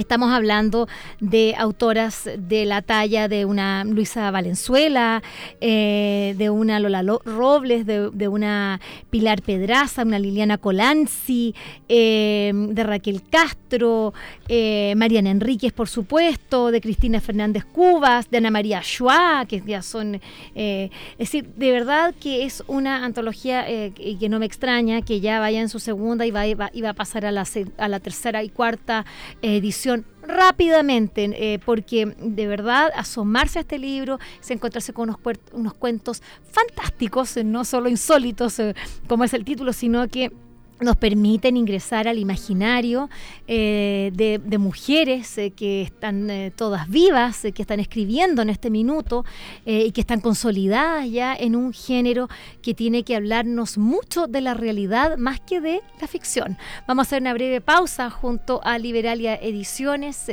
[0.00, 0.88] Estamos hablando
[1.20, 5.22] de autoras de la talla de una Luisa Valenzuela,
[5.60, 11.54] eh, de una Lola Robles, de, una Pilar Pedraza, una Liliana Colanzi,
[11.90, 14.14] eh, de Raquel Castro,
[14.48, 19.82] eh, Mariana Enríquez, por supuesto, de Cristina Fernández Cubas, de Ana María Schwa, que ya
[19.82, 20.18] son...
[20.54, 25.60] es decir, de verdad que es una antología que no me extraña que ya vaya
[25.60, 29.04] en su segunda y va, y va, a pasar a la tercera y cuarta
[29.42, 29.89] edición
[30.22, 35.20] rápidamente, eh, porque de verdad asomarse a este libro es encontrarse con unos,
[35.52, 38.74] unos cuentos fantásticos, eh, no solo insólitos, eh,
[39.06, 40.32] como es el título, sino que
[40.80, 43.08] nos permiten ingresar al imaginario
[43.46, 49.24] eh, de, mujeres eh, que están eh, todas vivas, que están escribiendo en este minuto
[49.64, 52.28] y que están consolidadas ya en un género
[52.62, 56.58] que tiene que hablarnos mucho de la realidad más que de la ficción.
[56.86, 60.26] Vamos a hacer una breve pausa junto a Liberalia Ediciones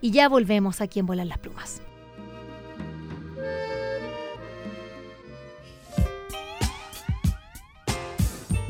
[0.00, 1.82] y ya volvemos aquí en Volar las Plumas.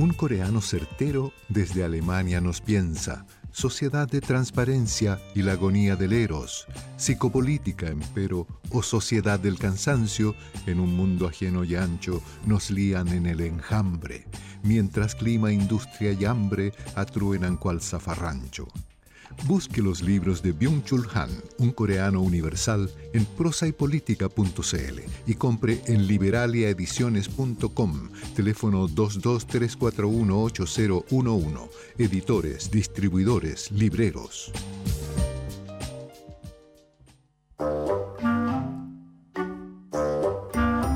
[0.04, 6.66] Un coreano certero desde Alemania nos piensa, sociedad de transparencia y la agonía del eros,
[6.98, 10.34] psicopolítica, empero, o sociedad del cansancio,
[10.66, 14.26] en un mundo ajeno y ancho, nos lían en el enjambre,
[14.62, 18.68] mientras clima, industria y hambre atruenan cual zafarrancho.
[19.46, 28.08] Busque los libros de Byung-Chul Han, un coreano universal, en prosaypolitica.cl y compre en liberaliaediciones.com,
[28.34, 31.68] teléfono 223418011,
[31.98, 34.50] editores, distribuidores, libreros.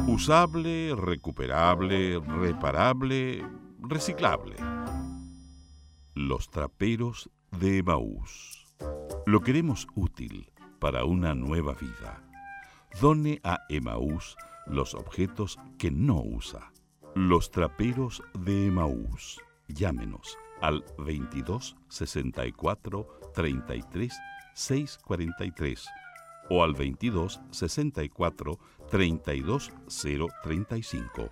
[0.06, 3.44] Usable, recuperable, reparable,
[3.78, 4.56] reciclable.
[6.14, 8.66] Los traperos de Emaús.
[9.26, 12.22] Lo queremos útil para una nueva vida.
[13.00, 16.72] Done a Emaús los objetos que no usa.
[17.14, 19.40] Los traperos de Emaús.
[19.68, 24.18] Llámenos al 22 64 33
[24.54, 25.88] 643
[26.50, 28.58] o al 22 64
[28.90, 29.72] 32
[30.42, 31.30] 035.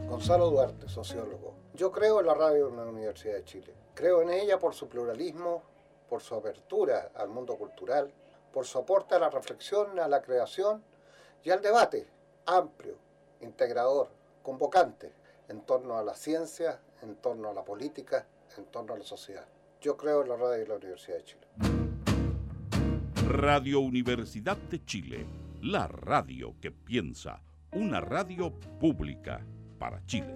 [0.07, 1.55] Gonzalo Duarte, sociólogo.
[1.73, 3.73] Yo creo en la Radio Universidad de Chile.
[3.93, 5.63] Creo en ella por su pluralismo,
[6.09, 8.09] por su apertura al mundo cultural,
[8.53, 10.81] por su aporte a la reflexión, a la creación
[11.43, 12.07] y al debate
[12.45, 12.95] amplio,
[13.41, 14.07] integrador,
[14.41, 15.13] convocante
[15.49, 18.25] en torno a la ciencia, en torno a la política,
[18.57, 19.45] en torno a la sociedad.
[19.81, 21.47] Yo creo en la radio de la Universidad de Chile.
[23.27, 25.25] Radio Universidad de Chile,
[25.61, 29.45] la radio que piensa, una radio pública
[29.77, 30.35] para Chile.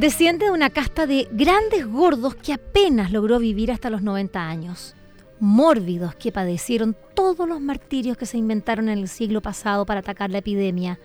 [0.00, 4.94] desciende de una casta de grandes gordos que apenas logró vivir hasta los 90 años.
[5.40, 10.30] Mórbidos que padecieron todos los martirios que se inventaron en el siglo pasado para atacar
[10.30, 10.98] la epidemia.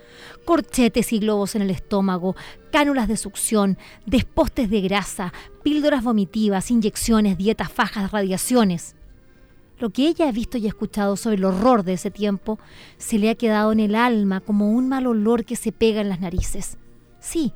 [0.46, 2.38] Corchetes y globos en el estómago,
[2.72, 8.95] cánulas de succión, despostes de grasa, píldoras vomitivas, inyecciones, dietas, fajas, radiaciones.
[9.78, 12.60] Lo que ella ha visto y escuchado sobre el horror de ese tiempo
[12.98, 16.10] se le ha quedado en el alma como un mal olor que se pega en
[16.10, 16.78] las narices.
[17.20, 17.54] Sí,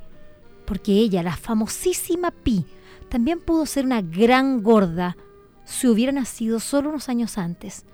[0.66, 2.66] porque ella, la famosísima Pi,
[3.10, 5.16] también pudo ser una gran gorda
[5.64, 7.86] si hubiera nacido solo unos años antes.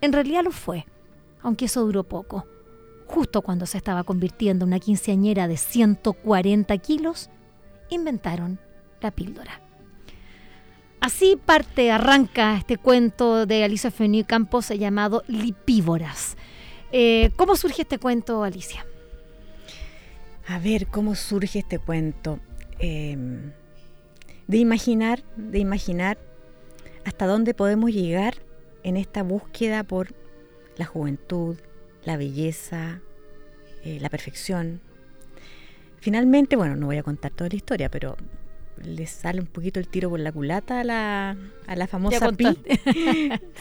[0.00, 0.86] En realidad lo fue,
[1.42, 2.46] aunque eso duró poco.
[3.06, 7.28] Justo cuando se estaba convirtiendo en una quinceañera de 140 kilos,
[7.90, 8.58] inventaron
[9.00, 9.60] la píldora.
[11.00, 16.36] Así parte, arranca este cuento de Alicia Fenú Campos llamado Lipívoras.
[16.92, 18.84] Eh, ¿Cómo surge este cuento, Alicia?
[20.46, 22.40] A ver, ¿cómo surge este cuento?
[22.80, 23.52] em,
[24.48, 26.18] de imaginar, de imaginar
[27.04, 28.34] hasta dónde podemos llegar
[28.82, 30.14] en esta búsqueda por
[30.76, 31.56] la juventud,
[32.04, 33.00] la belleza,
[33.84, 34.80] eh, la perfección.
[35.98, 38.16] Finalmente, bueno, no voy a contar toda la historia, pero
[38.84, 42.46] le sale un poquito el tiro por la culata a la, a la famosa Pi.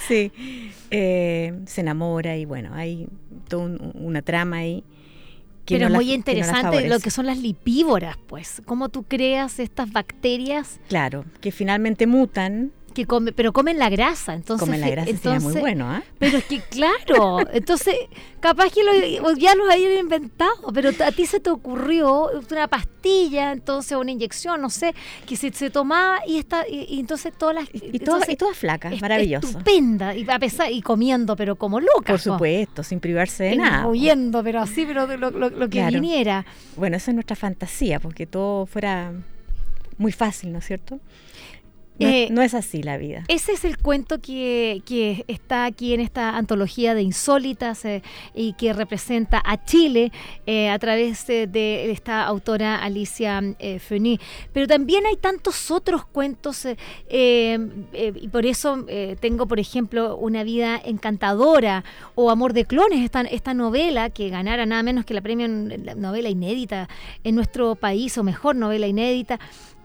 [0.08, 0.32] sí.
[0.91, 3.08] Eh, se enamora y bueno, hay
[3.47, 4.84] toda una trama ahí.
[5.65, 8.62] Pero es muy interesante lo que son las lipívoras, pues.
[8.65, 10.79] Cómo tú creas estas bacterias.
[10.88, 15.43] Claro, que finalmente mutan que come, pero comen la grasa, entonces comen la grasa entonces,
[15.43, 16.04] muy bueno, ¿ah?
[16.17, 17.95] Pero es que claro, entonces
[18.39, 23.52] capaz que lo, ya los hayan inventado, pero a ti se te ocurrió una pastilla,
[23.52, 24.93] entonces una inyección, no sé,
[25.25, 28.99] que se, se tomaba y está y, entonces todas las y, todas y todas flacas,
[29.02, 33.56] maravilloso, estupenda y a pesar y comiendo pero como loca, por supuesto, sin privarse de
[33.56, 36.45] nada, huyendo, pero así, pero lo, lo, que viniera.
[36.75, 39.13] Bueno, esa es nuestra fantasía, porque todo fuera
[39.97, 40.99] muy fácil, ¿no es cierto?
[41.99, 43.23] Eh, no, es así la vida.
[43.27, 44.81] Ese es el cuento que,
[45.27, 48.01] está aquí en esta antología de insólitas eh,
[48.33, 50.12] y que representa a Chile
[50.45, 53.41] eh, a través de, esta autora Alicia
[53.79, 54.19] Feni.
[54.53, 56.65] Pero también hay tantos otros cuentos
[57.09, 58.85] y por eso
[59.19, 61.83] tengo, por ejemplo, Una vida encantadora
[62.15, 66.29] o Amor de clones, esta, esta novela que ganara nada menos que la premio novela
[66.29, 66.88] inédita
[67.23, 69.39] en nuestro país o mejor novela inédita.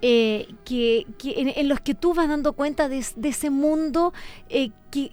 [0.06, 4.12] Eh, que, en, los que tú vas dando cuenta de, ese mundo
[4.50, 5.12] eh, que,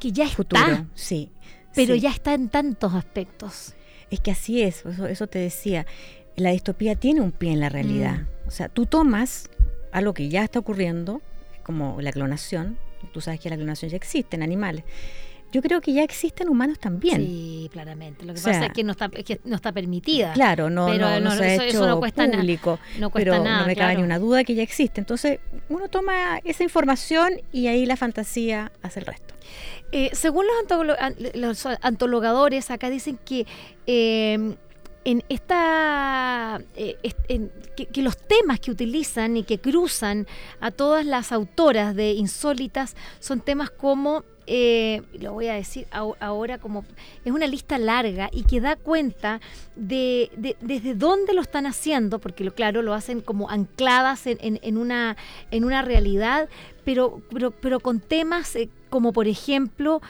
[0.00, 0.88] ya está.
[0.96, 1.30] sí.
[1.76, 3.76] Pero ya está en tantos aspectos.
[4.10, 5.86] Es que así es, eso, te decía.
[6.34, 8.22] La distopía tiene un pie en la realidad.
[8.22, 8.48] Mm.
[8.48, 9.48] O sea, tú tomas
[9.92, 11.22] algo que ya está ocurriendo,
[11.62, 12.78] como la clonación,
[13.12, 14.82] tú sabes que la clonación ya existe en animales,
[15.52, 17.18] yo creo que ya existen humanos también.
[17.18, 18.24] Sí, claramente.
[18.24, 20.32] Lo que pasa es que no está, que no está permitida.
[20.32, 22.78] Claro, no, no, no, se ha hecho cuesta público.
[22.98, 25.00] no cuesta pero no me cabe ni una duda que ya existe.
[25.00, 29.34] Entonces, uno toma esa información y ahí la fantasía hace el resto.
[29.92, 30.46] Eh, según
[31.34, 33.46] los, antologadores, acá dicen que
[33.86, 34.56] eh,
[35.04, 36.96] en esta eh,
[37.76, 40.26] que, los temas que utilizan y que cruzan
[40.60, 46.58] a todas las autoras de insólitas son temas como eh, lo voy a decir ahora
[46.58, 46.84] como
[47.24, 49.40] es una lista larga y que da cuenta
[49.76, 55.16] de, desde dónde lo están haciendo, porque lo, claro, lo hacen como ancladas en, una,
[55.52, 56.48] en una realidad,
[56.84, 60.00] pero, pero, pero con temas eh, como por ejemplo...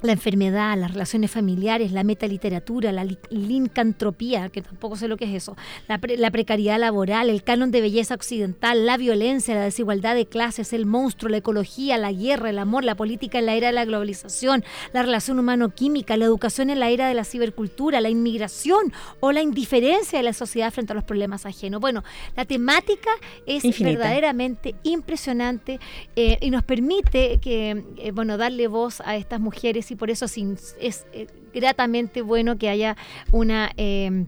[0.00, 5.34] La enfermedad, las relaciones familiares, la metaliteratura, la lincantropía, que tampoco sé lo que es
[5.34, 5.56] eso,
[5.88, 10.86] la, precariedad laboral, el canon de belleza occidental, la violencia, la desigualdad de clases, el
[10.86, 14.64] monstruo, la ecología, la guerra, el amor, la política en la era de la globalización,
[14.92, 19.42] la relación humano-química, la educación en la era de la cibercultura, la inmigración o la
[19.42, 21.80] indiferencia de la sociedad frente a los problemas ajenos.
[21.80, 22.04] Bueno,
[22.36, 23.10] la temática
[23.46, 25.80] es verdaderamente impresionante
[26.16, 30.26] eh, y nos permite que, eh, bueno, darle voz a estas mujeres y por eso
[30.26, 32.96] es eh, gratamente bueno que haya
[33.32, 33.70] una...
[33.76, 34.26] Eh,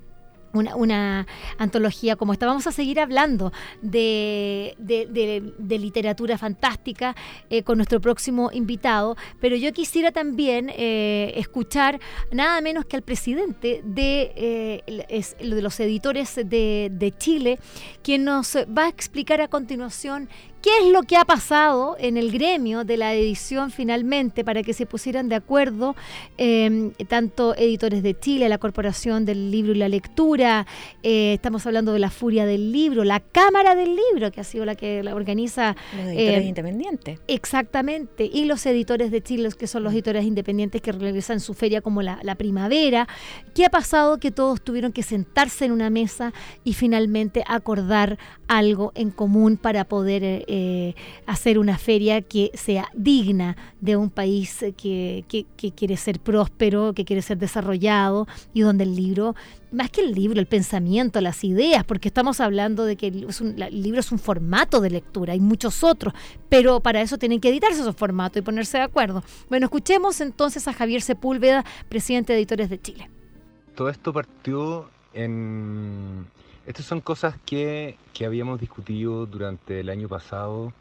[0.52, 2.44] una, antología como esta.
[2.44, 4.74] Vamos a seguir hablando de,
[5.68, 7.14] literatura fantástica
[7.50, 12.00] eh, con nuestro próximo invitado, pero yo quisiera también escuchar
[12.32, 14.82] nada menos que al presidente de,
[15.14, 17.60] de los editores de, de Chile,
[18.02, 20.28] quien nos va a explicar a continuación
[20.62, 24.74] ¿Qué es lo que ha pasado en el gremio de la edición finalmente para que
[24.74, 25.96] se pusieran de acuerdo
[26.36, 30.66] em, tanto editores de Chile, la Corporación del Libro y la Lectura,
[31.02, 34.66] eh, estamos hablando de la Furia del Libro, la Cámara del Libro, que ha sido
[34.66, 35.76] la que la organiza...
[35.96, 37.20] Los editores em, independientes.
[37.26, 41.80] Exactamente, y los editores de Chile, que son los editores independientes que realizan su feria
[41.80, 43.08] como la, la primavera.
[43.54, 44.18] ¿Qué ha pasado?
[44.18, 48.18] Que todos tuvieron que sentarse en una mesa y finalmente acordar
[48.50, 54.10] algo en común para poder eh, eh, hacer una feria que sea digna de un
[54.10, 55.24] país que,
[55.76, 59.36] quiere ser próspero, que quiere ser desarrollado y donde el libro,
[59.70, 63.28] más que el libro, el pensamiento, las ideas, porque estamos hablando de que el,
[63.70, 66.12] libro es un formato de lectura, hay muchos otros,
[66.48, 69.22] pero para eso tienen que editarse esos formatos y ponerse de acuerdo.
[69.48, 73.10] Bueno, escuchemos entonces a Javier Sepúlveda, presidente de Editores de Chile.
[73.76, 76.26] Todo esto partió en
[76.66, 80.74] estas son cosas que, habíamos discutido durante el año pasado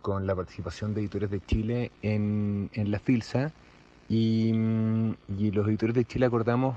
[0.00, 3.52] con la participación de editores de Chile en, la FILSA
[4.08, 4.52] y,
[5.28, 6.76] los editores de Chile acordamos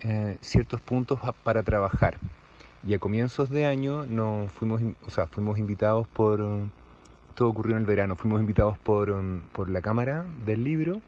[0.00, 2.18] eh, ciertos puntos para trabajar.
[2.86, 6.44] Y a comienzos de año nos fuimos, o sea, fuimos invitados por,
[7.34, 9.14] todo ocurrió en el verano, fuimos invitados por,
[9.52, 11.00] por la Cámara del Libro,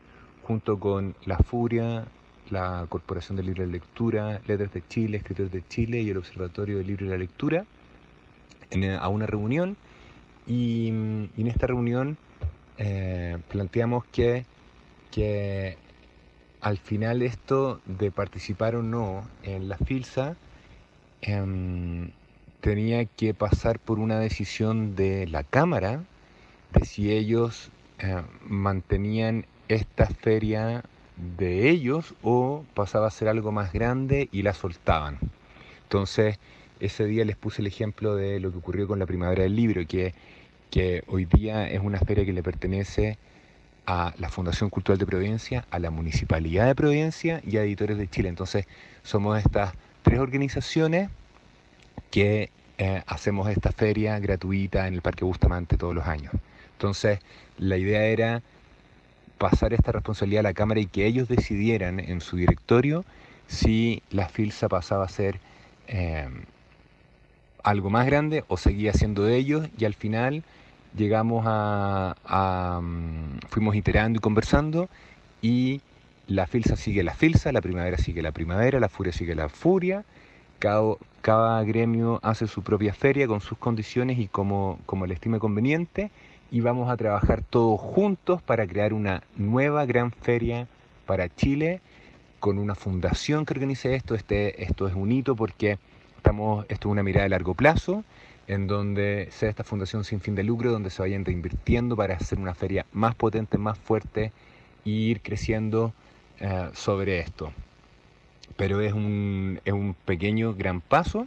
[0.44, 2.06] junto con La Furia,
[2.50, 7.06] la Corporación de Lectura, Letras de Chile, Escritores de Chile y el Observatorio del Libro
[7.06, 7.64] y la Lectura,
[9.00, 9.76] a una reunión.
[10.46, 12.18] Y, en esta reunión
[12.76, 14.44] eh, planteamos que,
[15.10, 15.78] que
[16.60, 20.36] al final esto de participar o no en la FILSA
[21.22, 22.10] em,
[22.60, 26.02] tenía que pasar por una decisión de la Cámara
[26.72, 30.82] de si ellos eh, mantenían esta feria
[31.16, 35.18] de ellos o pasaba a ser algo más grande y la soltaban.
[35.84, 36.38] Entonces,
[36.80, 39.86] ese día les puse el ejemplo de lo que ocurrió con la Primavera del Libro,
[39.86, 40.14] que,
[40.70, 43.18] que hoy día es una feria que le pertenece
[43.86, 48.08] a la Fundación Cultural de Providencia, a la Municipalidad de Providencia y a Editores de
[48.08, 48.28] Chile.
[48.28, 48.66] Entonces,
[49.02, 51.10] somos estas tres organizaciones
[52.10, 56.32] que eh, hacemos esta feria gratuita en el Parque Bustamante todos los años.
[56.72, 57.20] Entonces,
[57.58, 58.42] la idea era
[59.38, 63.04] pasar esta responsabilidad a la Cámara y que ellos decidieran en su directorio
[63.46, 65.38] si la FILSA pasaba a ser
[65.86, 66.28] eh,
[67.62, 69.68] algo más grande o seguía siendo de ellos.
[69.78, 70.44] Y al final
[70.96, 74.88] llegamos a, mm, fuimos iterando y conversando
[75.42, 75.80] y
[76.26, 80.04] la filsa sigue la filsa, la primavera sigue la primavera, la furia sigue la furia,
[80.58, 85.38] cada, cada gremio hace su propia feria con sus condiciones y como, como le estime
[85.38, 86.10] conveniente
[86.50, 90.68] y vamos a trabajar todos juntos para crear una nueva gran feria
[91.06, 91.80] para Chile
[92.40, 94.14] con una fundación que organice esto.
[94.14, 95.78] Este, esto es un hito porque
[96.16, 98.04] estamos, esto es una mirada de largo plazo
[98.46, 102.38] en donde sea esta fundación sin fin de lucro, donde se vayan reinvirtiendo para hacer
[102.38, 104.32] una feria más potente, más fuerte
[104.84, 105.92] e ir creciendo
[106.40, 107.52] eh, sobre esto.
[108.56, 111.26] Pero es un, es un pequeño, gran paso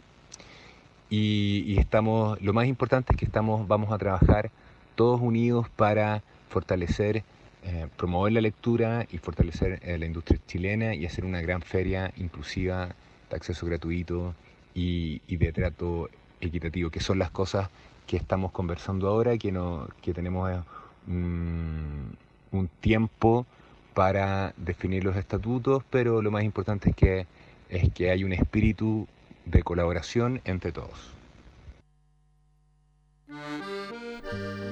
[1.10, 4.50] y, estamos, lo más importante es que estamos, vamos a trabajar
[4.98, 7.22] todos unidos para fortalecer,
[7.62, 12.12] eh, promover la lectura y fortalecer eh, la industria chilena y hacer una gran feria
[12.16, 12.88] inclusiva
[13.30, 14.34] de acceso gratuito
[14.74, 17.70] y, de trato equitativo, que son las cosas
[18.08, 20.60] que estamos conversando ahora, que, no, que tenemos eh,
[21.06, 22.16] un,
[22.50, 23.46] un tiempo
[23.94, 27.26] para definir los estatutos, pero lo más importante es que,
[27.68, 29.06] es que hay un espíritu
[29.44, 31.12] de colaboración entre todos.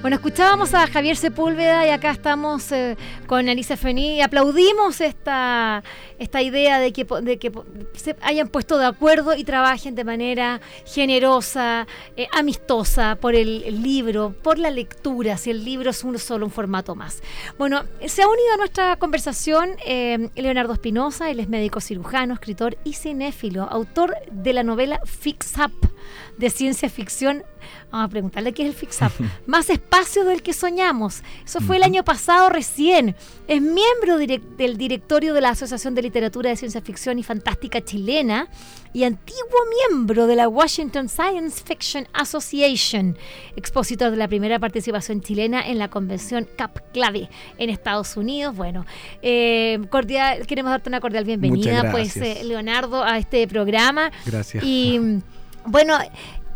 [0.07, 2.97] Bueno, escuchábamos a Javier Sepúlveda y acá estamos eh,
[3.27, 5.83] con Alicia Fení y aplaudimos esta,
[6.21, 7.51] esta idea de que, de que
[7.95, 14.33] se hayan puesto de acuerdo y trabajen de manera generosa, eh, amistosa por el, libro,
[14.45, 17.21] por la lectura, si el libro es un, solo un formato más.
[17.59, 22.79] Bueno, se ha unido a nuestra conversación eh, Leonardo Espinosa, él es médico cirujano, escritor
[22.85, 25.91] y cinéfilo, autor de la novela Fix Up
[26.39, 27.43] de ciencia ficción
[27.91, 29.13] Vamos a preguntarle qué es el FixUp.
[29.47, 31.23] Más espacio del que soñamos.
[31.47, 33.17] Eso fue el año pasado recién.
[33.49, 38.47] Es miembro del directorio de la Asociación de Literatura de Ciencia Ficción y Fantástica Chilena
[38.93, 43.17] y antiguo miembro de la Washington Science Fiction Association,
[43.57, 48.55] expositor de la primera participación chilena en la convención Cap Clave en Estados Unidos.
[48.55, 48.85] Bueno,
[49.23, 54.13] eh, cordial, queremos darte una cordial bienvenida, pues, eh, Leonardo, a este programa.
[54.27, 54.63] Gracias.
[54.63, 55.01] Y
[55.65, 55.99] bueno,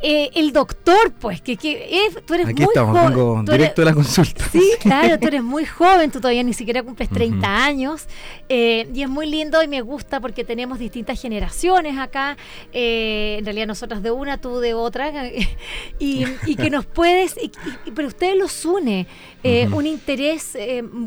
[0.03, 3.45] eh, el doctor, pues, que, que tú eres Aquí muy estamos, joven.
[3.45, 4.45] directo de la consulta.
[4.51, 8.07] Sí, claro, tú eres muy joven, tú todavía ni siquiera cumples 30 años.
[8.49, 12.37] Eh, y es muy lindo y me gusta porque tenemos distintas generaciones acá.
[12.73, 15.13] Eh, en realidad, nosotras de una, tú de otra.
[15.99, 16.25] y,
[16.57, 17.37] que nos puedes.
[17.95, 19.07] pero ustedes los une
[19.73, 20.57] un interés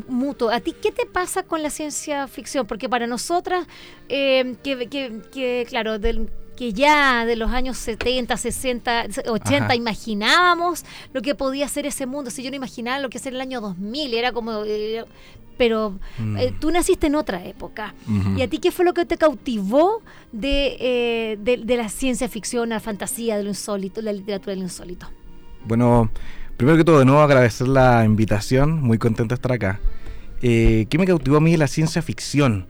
[0.08, 0.50] mutuo.
[0.50, 2.66] ¿A ti qué te pasa con la ciencia ficción?
[2.66, 3.66] Porque para nosotras,
[4.08, 11.22] que, que, que, claro, del que ya de los años 70, 60, 80 imaginábamos lo
[11.22, 12.30] que podía ser ese mundo.
[12.30, 14.64] Si yo no imaginaba lo que era el año 2000, era como...
[14.64, 15.04] Eh,
[15.56, 16.36] pero mm.
[16.36, 17.94] eh, tú naciste en otra época.
[18.36, 20.02] ¿Y a ti qué fue lo que te cautivó
[20.42, 24.64] eh, de, de, la ciencia ficción, la fantasía, de lo insólito, la literatura de lo
[24.64, 25.08] insólito?
[25.64, 26.10] Bueno,
[26.56, 29.78] primero que todo, de nuevo agradecer la invitación, muy contento de estar acá.
[30.40, 32.66] ¿Qué me cautivó a mí de la ciencia ficción?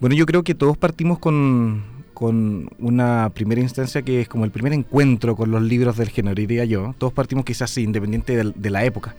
[0.00, 1.84] Bueno, yo creo que todos partimos con,
[2.18, 6.34] con una primera instancia que es como el primer encuentro con los libros del género,
[6.34, 6.92] diría yo.
[6.98, 9.14] Todos partimos quizás independiente de, la época.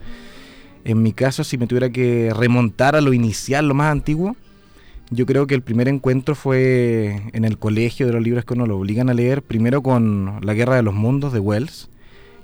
[0.84, 4.36] En mi caso, si me tuviera que remontar a lo inicial, lo más antiguo,
[5.12, 8.66] yo creo que el primer encuentro fue en el colegio de los libros que uno
[8.66, 11.88] lo obligan a leer, primero con La Guerra de los Mundos de Wells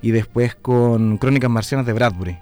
[0.01, 2.37] y después con Crónicas Marcianas de Bradbury.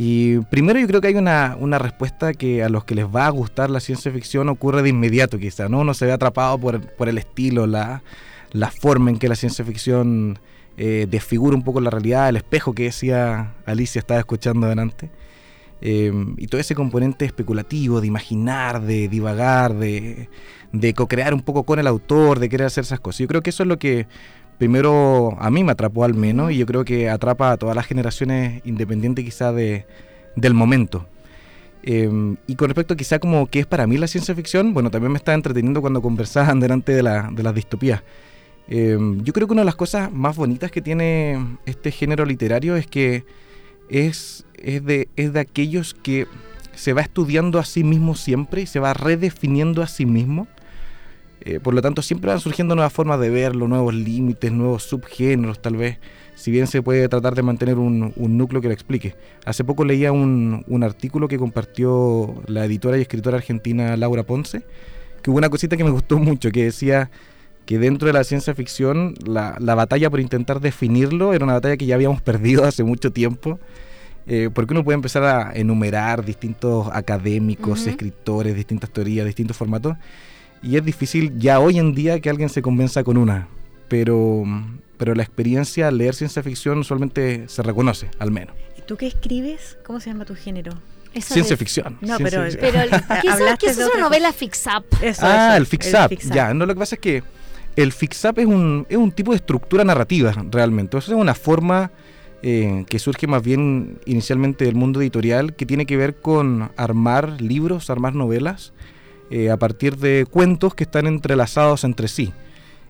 [0.00, 3.26] Y primero yo creo que hay una, una, respuesta que a los que les va
[3.26, 5.80] a gustar la ciencia ficción ocurre de inmediato quizá, ¿no?
[5.80, 8.04] Uno se ve atrapado por, por el estilo, la,
[8.52, 10.38] la, forma en que la ciencia ficción
[10.76, 15.10] eh, desfigura un poco la realidad, el espejo que decía Alicia, estaba escuchando adelante.
[15.80, 20.28] Eh, y todo ese componente especulativo, de imaginar, de divagar, de,
[20.72, 23.18] de co-crear un poco con el autor, de querer hacer esas cosas.
[23.18, 24.06] Yo creo que eso es lo que
[24.58, 27.86] primero a mí me atrapó al menos y yo creo que atrapa a todas las
[27.86, 29.86] generaciones independientes quizá de,
[30.36, 31.06] del momento.
[31.82, 35.12] Em, y con respecto quizá como que es para mí la ciencia ficción, bueno, también
[35.12, 38.02] me estaba entreteniendo cuando conversaban delante de, la, de las distopías.
[38.66, 42.76] Em, yo creo que una de las cosas más bonitas que tiene este género literario
[42.76, 43.24] es que
[43.88, 46.26] es, es, de, es de aquellos que
[46.74, 50.46] se va estudiando a sí mismo siempre y se va redefiniendo a sí mismo
[51.48, 55.62] eh, por lo tanto, siempre van surgiendo nuevas formas de verlo, nuevos límites, nuevos subgéneros,
[55.62, 55.96] tal vez,
[56.34, 59.14] si bien se puede tratar de mantener un, núcleo que lo explique.
[59.46, 64.62] Hace poco leía un, artículo que compartió la editora y escritora argentina Laura Ponce,
[65.22, 67.10] que hubo una cosita que me gustó mucho, que decía
[67.64, 71.86] que dentro de la ciencia ficción la, batalla por intentar definirlo era una batalla que
[71.86, 73.58] ya habíamos perdido hace mucho tiempo.
[74.26, 79.96] Eh, porque uno puede empezar a enumerar distintos académicos, escritores, distintas teorías, distintos formatos,
[80.62, 83.48] y es difícil ya hoy en día que alguien se convenza con una,
[83.88, 84.44] pero,
[84.96, 88.54] pero la experiencia al leer ciencia ficción usualmente se reconoce, al menos.
[88.76, 89.78] ¿Y tú qué escribes?
[89.84, 90.72] ¿Cómo se llama tu género?
[91.20, 91.98] ciencia ficción.
[92.00, 92.80] No, pero, pero
[93.58, 94.84] ¿qué, es, una novela fix-up?
[95.20, 96.16] Ah, el fix-up.
[96.32, 97.22] Ya, no, lo que pasa es que
[97.76, 100.96] el fix-up es un, es un tipo de estructura narrativa, realmente.
[100.96, 101.90] O sea, es una forma
[102.42, 107.40] eh, que surge más bien inicialmente del mundo editorial, que tiene que ver con armar
[107.40, 108.72] libros, armar novelas,
[109.30, 112.32] eh, a partir de cuentos que están entrelazados entre sí,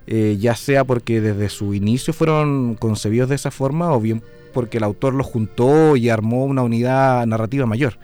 [0.07, 4.22] eh, ya sea porque desde su inicio fueron concebidos de esa forma o bien
[4.55, 7.99] porque el autor los juntó y armó una unidad narrativa mayor.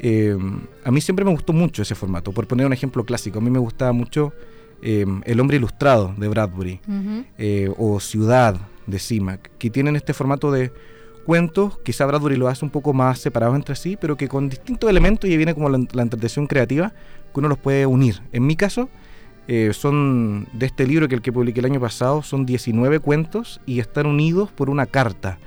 [0.00, 0.36] Eh,
[0.84, 3.50] a mí siempre me gustó mucho ese formato, por poner un ejemplo clásico, a mí
[3.50, 4.32] me gustaba mucho
[4.82, 6.80] El hombre ilustrado de Bradbury
[7.78, 8.56] o Ciudad
[8.88, 10.72] de Simac, que tienen este formato de
[11.24, 14.90] cuentos, quizá Bradbury lo hace un poco más separados entre sí, pero que con distintos
[14.90, 16.92] elementos y viene como la, la entretención creativa,
[17.32, 18.22] que uno los puede unir.
[18.32, 18.88] En mi caso,
[19.48, 23.60] eh, son de este libro que el que publiqué el año pasado, son 19 cuentos
[23.66, 25.38] y están unidos por una carta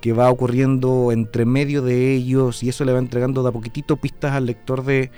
[0.00, 3.96] que va ocurriendo entre medio de ellos y eso le va entregando de a poquitito
[3.96, 5.10] pistas al lector de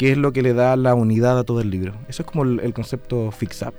[0.00, 1.92] qué es lo que le da la unidad a todo el libro.
[2.08, 3.74] Eso es como el, concepto Fix Up.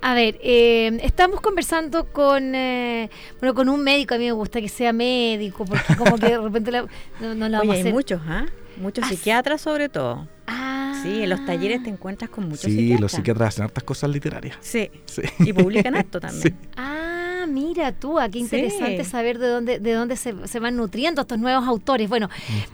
[0.00, 3.10] A ver, eh, estamos conversando con eh,
[3.40, 6.38] bueno con un médico, a mí me gusta que sea médico, porque como que de
[6.38, 7.92] repente no, no lo vamos a hacer.
[7.92, 8.46] muchos, ¿ah?
[8.76, 10.28] Muchos ah, psiquiatras sobre todo.
[10.46, 11.00] Ah.
[11.02, 14.56] Sí, en los talleres te encuentras con muchos sí, los psiquiatras hacen hartas cosas literarias.
[14.60, 14.88] Sí.
[15.06, 15.22] sí.
[15.40, 16.56] Y publican esto también.
[16.76, 17.17] Ah
[17.48, 22.08] mira tú, qué interesante saber de dónde, de dónde se, van nutriendo estos nuevos autores.
[22.08, 22.28] Bueno,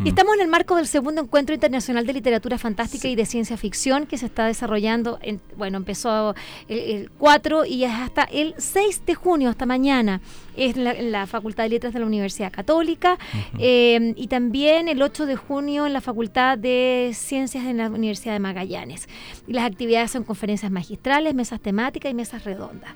[0.05, 4.07] estamos en el marco del segundo encuentro internacional de literatura fantástica y de ciencia ficción
[4.07, 6.35] que se está desarrollando, en, bueno, empezó
[6.69, 10.21] el, 4 y es hasta el 6 de junio, hasta mañana.
[10.57, 13.19] Es la, la Facultad de Letras de la Universidad Católica
[13.59, 18.35] eh, y también el 8 de junio en la Facultad de Ciencias de la Universidad
[18.35, 19.09] de Magallanes.
[19.49, 22.91] Y las actividades son conferencias magistrales, mesas temáticas y mesas redondas.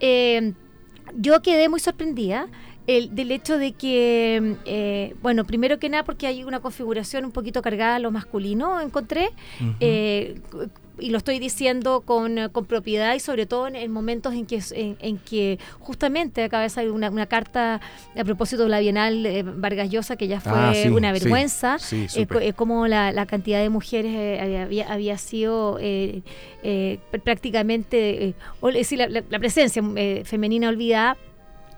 [0.00, 0.52] Eh,
[1.16, 2.48] yo quedé muy sorprendida
[2.86, 7.32] el, del hecho de que, eh, bueno, primero que nada porque hay una configuración un
[7.32, 9.30] poquito cargada a lo masculino, encontré,
[9.80, 10.40] eh,
[11.00, 15.18] y lo estoy diciendo con, con, propiedad y sobre todo en, momentos en que, en,
[15.18, 17.80] que justamente acaba de salir una, una, carta
[18.16, 21.78] a propósito de la Bienal eh, Vargas Llosa que ya fue ah, una vergüenza,
[22.56, 25.78] como la, la, cantidad de mujeres había, había, sido
[27.24, 28.34] prácticamente,
[28.72, 29.82] decir, la, la presencia
[30.24, 31.16] femenina olvidada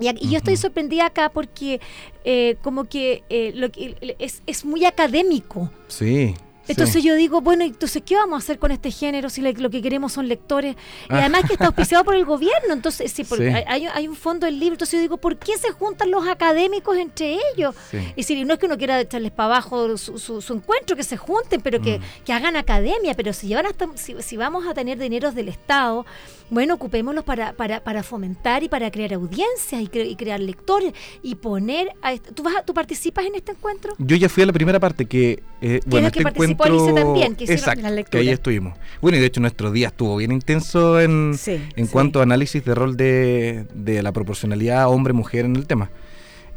[0.00, 1.80] y, yo estoy sorprendida acá porque
[2.24, 5.70] eh, como que, eh, lo que es, es muy académico.
[5.88, 6.34] Sí.
[6.70, 9.82] Entonces yo digo, bueno, entonces, ¿qué vamos a hacer con este género si lo que
[9.82, 10.76] queremos son lectores?
[11.08, 14.46] Y además que está auspiciado por el gobierno, entonces sí, porque Hay, hay, un fondo
[14.46, 17.74] del libro, entonces yo digo, ¿por qué se juntan los académicos entre ellos?
[18.16, 21.60] Y si no es que uno quiera echarles para abajo su, encuentro, que se junten,
[21.60, 22.24] pero que, mm.
[22.24, 26.06] que, hagan academia, pero si, llevan hasta, si, vamos a tener dineros del Estado,
[26.50, 29.86] bueno, ocupémoslos para, para, para fomentar y para crear audiencias y,
[30.16, 30.92] crear lectores
[31.22, 31.90] y poner...
[32.02, 33.94] A, ¿tú, vas ¿Tú participas en este encuentro?
[33.98, 35.42] Yo ya fui a la primera parte que...
[35.62, 38.22] Eh, bueno, este encuentro también, que Exacto, la lectura.
[38.22, 38.76] Que ahí estuvimos.
[39.00, 42.74] Bueno, y de hecho nuestro día estuvo bien intenso en, en cuanto a análisis de
[42.74, 45.90] rol de, de la proporcionalidad hombre-mujer en el tema.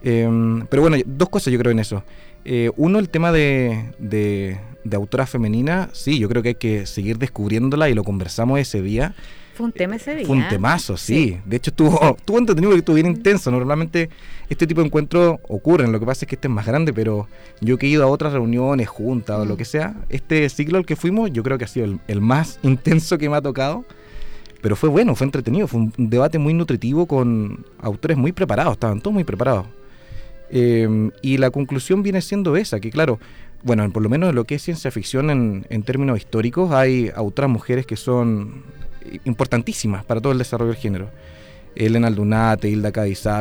[0.03, 2.03] Em, pero bueno, dos cosas yo creo en eso.
[2.45, 6.85] Eh, uno, el tema de, de, de autora femenina, sí, yo creo que hay que
[6.85, 9.15] seguir descubriéndola y lo conversamos ese día.
[9.53, 10.25] Fue un tema ese día.
[10.25, 11.37] Fue un temazo, sí.
[11.45, 13.51] De hecho, estuvo, estuvo entretenido porque estuvo bien intenso.
[13.51, 14.09] Normalmente
[14.49, 15.91] este tipo de encuentros ocurren.
[15.91, 17.27] Lo que pasa es que este es más grande, pero
[17.61, 20.87] yo que he ido a otras reuniones, juntas o lo que sea, este ciclo al
[20.87, 23.85] que fuimos, yo creo que ha sido el, más intenso que me ha tocado.
[24.61, 25.67] Pero fue bueno, fue entretenido.
[25.67, 28.73] Fue un debate muy nutritivo con autores muy preparados.
[28.73, 29.67] Estaban todos muy preparados.
[30.49, 33.19] Eh, y la conclusión viene siendo esa, que claro,
[33.63, 37.11] bueno, por lo menos en lo que es ciencia ficción en, en términos históricos, hay
[37.15, 38.63] autoras mujeres que son
[39.25, 41.09] importantísimas para todo el desarrollo del género.
[41.75, 42.91] Elena Aldunate, Hilda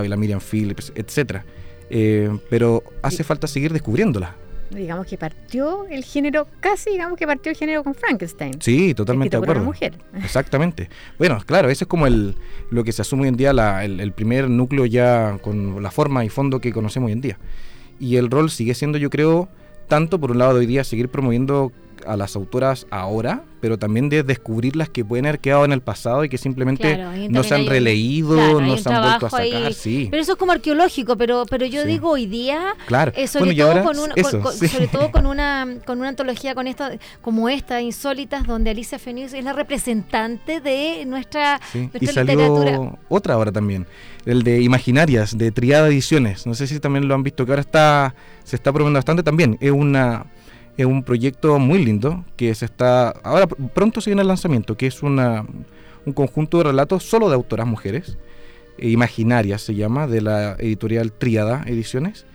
[0.09, 1.45] la Miriam Phillips, etcétera.
[1.91, 4.35] Eh, pero hace falta seguir descubriéndola.
[4.71, 8.55] Digamos que partió el género, casi digamos que partió el género con Frankenstein.
[8.61, 9.65] Sí, totalmente de acuerdo.
[9.65, 9.93] mujer.
[10.25, 10.89] Exactamente.
[11.19, 12.35] Bueno, claro, ese es como el
[12.71, 16.25] lo que se asume hoy en día, la, el, primer núcleo ya con la forma
[16.25, 17.39] y fondo que conocemos hoy en día.
[18.01, 19.49] Y el rol sigue siendo, yo creo,
[19.89, 21.71] tanto por un lado de hoy día seguir promoviendo
[22.07, 25.81] a las autoras ahora, pero también de descubrir las que pueden haber quedado en el
[25.81, 29.73] pasado y que simplemente no se han releído, no se han vuelto a sacar.
[29.73, 30.09] Sí.
[30.11, 33.13] Pero eso es como arqueológico, pero pero yo digo hoy día, claro.
[33.15, 34.15] Eh, sobre, todo con una,
[34.69, 39.33] sobre todo con una con una antología con esta, como esta, Insólitas, donde Alicia Fenix
[39.33, 41.61] es la representante de nuestra,
[42.01, 43.87] y salió otra ahora también,
[44.27, 46.47] el de Imaginarias, de Triada Ediciones.
[46.47, 49.57] No sé si también lo han visto, que ahora está se está promoviendo bastante también.
[49.61, 50.27] Es una
[50.77, 54.87] es un proyecto muy lindo que se está ahora pronto se viene el lanzamiento que
[54.87, 55.45] es una,
[56.07, 58.19] un conjunto de relatos solo de autoras mujeres
[58.79, 62.27] e imaginarias se llama de la editorial Triada Ediciones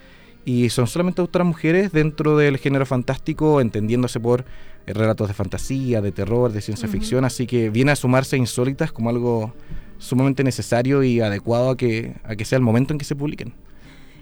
[0.45, 4.45] y son solamente autoras mujeres dentro del género fantástico entendiéndose por
[4.85, 8.39] eh, relatos de fantasía de terror de ciencia ficción así que viene a sumarse a
[8.39, 9.53] insólitas como algo
[9.97, 13.53] sumamente necesario y adecuado a que a que sea el momento en que se publiquen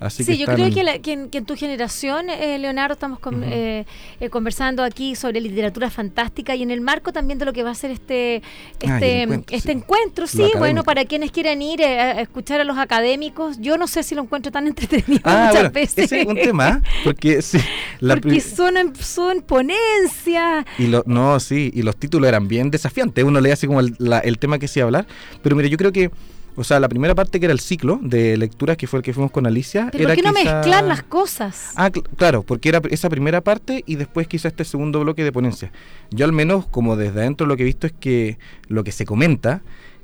[0.09, 0.69] sí, yo creo
[1.01, 3.85] que, en, tu generación, eh, Leonardo, estamos eh,
[4.19, 7.71] eh, conversando aquí sobre literatura fantástica y en el marco también de lo que va
[7.71, 8.41] a ser este
[8.79, 10.27] este encuentro, este encuentro.
[10.27, 14.15] Sí, bueno, para quienes quieran ir a escuchar a los académicos, yo no sé si
[14.15, 15.97] lo encuentro tan entretenido ah, muchas veces.
[16.05, 17.59] Ese es un tema, porque sí,
[17.99, 20.65] porque son, son ponencias.
[20.77, 23.95] Y lo, no, sí, y los títulos eran bien desafiantes, uno leía así como el,
[24.23, 25.07] el tema que se iba a hablar,
[25.41, 26.11] pero mire, yo creo que
[26.55, 29.13] o sea, la primera parte que era el ciclo de lecturas, que fue el que
[29.13, 29.89] fuimos con Alicia.
[29.91, 31.71] ¿Pero por qué no mezclar las cosas?
[31.75, 35.71] Ah, claro, porque era esa primera parte y después quizá este segundo bloque de ponencia.
[36.11, 38.37] Yo al menos, como desde adentro lo que he visto es que
[38.67, 39.63] lo que se comenta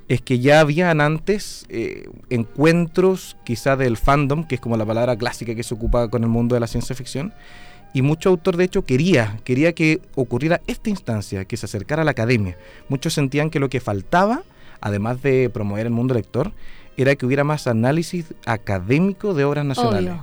[0.09, 5.15] es que ya habían antes eh, encuentros quizá del fandom, que es como la palabra
[5.15, 7.33] clásica que se ocupa con el mundo de la ciencia ficción,
[7.93, 12.05] y mucho autor de hecho quería, quería que ocurriera esta instancia, que se acercara a
[12.05, 12.57] la academia.
[12.89, 14.43] Muchos sentían que lo que faltaba
[14.81, 16.51] además de promover el mundo lector,
[16.97, 20.13] era que hubiera más análisis académico de obras nacionales.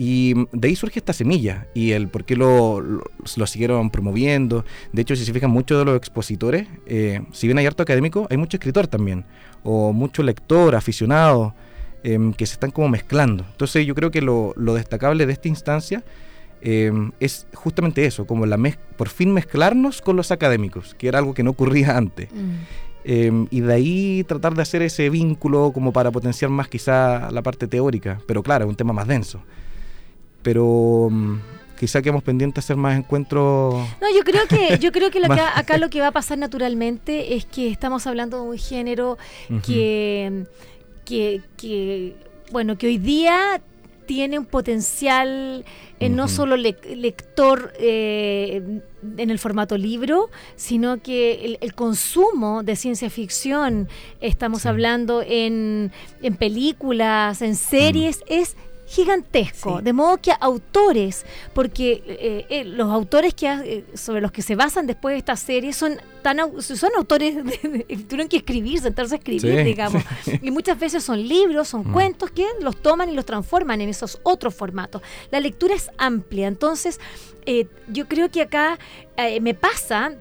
[0.00, 4.64] Y de ahí surge esta semilla y el por qué lo, lo, siguieron promoviendo.
[4.92, 8.28] De hecho, si se fijan, muchos de los expositores, eh, si bien hay harto académico,
[8.30, 9.24] hay mucho escritor también,
[9.64, 11.52] o mucho lector, aficionado,
[12.04, 13.44] em, que se están como mezclando.
[13.50, 16.04] Entonces yo creo que lo, lo destacable de esta instancia
[16.60, 18.56] em, es justamente eso, como la
[18.96, 22.28] por fin mezclarnos con los académicos, que era algo que no ocurría antes.
[22.32, 22.87] Mm.
[23.10, 27.40] Em, y de ahí tratar de hacer ese vínculo como para potenciar más quizá la
[27.40, 29.40] parte teórica, pero claro, es un tema más denso.
[30.42, 31.38] Pero mm,
[31.80, 33.76] quizá quedamos pendientes de hacer más encuentros.
[34.02, 37.46] No, yo creo que, yo creo que acá, lo que va a pasar naturalmente es
[37.46, 39.16] que estamos hablando de un género
[39.64, 40.44] que,
[41.06, 42.14] que, que,
[42.52, 43.62] bueno, que hoy día
[44.08, 45.66] tiene un potencial
[46.00, 48.80] eh, no solo lector eh,
[49.18, 53.86] en el formato libro, sino que el, consumo de ciencia ficción,
[54.22, 55.92] estamos hablando en,
[56.22, 58.56] en, películas, en series, es
[58.88, 64.40] gigantesco, de modo que autores, porque eh, eh, los autores que eh, sobre los que
[64.40, 69.16] se basan después de esta serie son tan son autores de, tuvieron que escribir, sentarse
[69.16, 70.02] a escribir, digamos,
[70.42, 71.92] y muchas veces son libros, son mm.
[71.92, 75.02] cuentos que los toman y los transforman en esos otros formatos.
[75.30, 76.98] La lectura es amplia, entonces
[77.88, 78.78] yo creo que acá
[79.40, 80.12] me pasa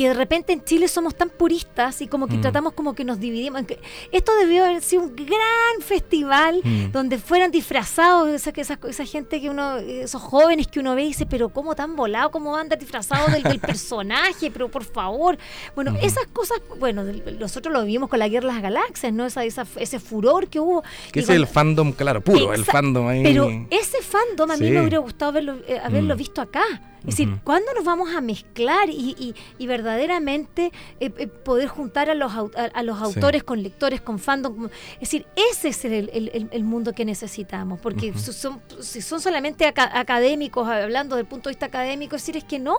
[0.00, 2.40] que de repente en Chile somos tan puristas y como que mm.
[2.40, 3.64] tratamos como que nos dividimos.
[4.10, 6.90] Esto debió haber sido un gran festival mm.
[6.90, 11.06] donde fueran disfrazados esa, esa, esa, gente que uno, esos jóvenes que uno ve y
[11.08, 12.30] dice, pero ¿cómo tan volado?
[12.30, 14.50] ¿Cómo van a andar disfrazados del, personaje?
[14.50, 15.36] Pero por favor.
[15.74, 17.04] Bueno, esas cosas, bueno,
[17.38, 19.26] nosotros lo vivimos con la Guerra de las Galaxias, ¿no?
[19.26, 20.82] Esa, esa ese furor que hubo.
[21.12, 23.22] Que es el fandom, claro, puro, el fandom ahí.
[23.22, 26.18] Pero ese fandom a mí me hubiera gustado haberlo, eh, haberlo mm.
[26.18, 26.89] visto acá.
[27.00, 29.34] Es decir, ¿cuándo nos vamos a mezclar y,
[29.66, 34.66] verdaderamente eh, eh, poder juntar a los, a, los autores con lectores, con fandom?
[34.94, 41.26] Es decir, ese es el, mundo que necesitamos, porque si son solamente académicos, hablando del
[41.26, 42.76] punto de vista académico, es decir, es que no.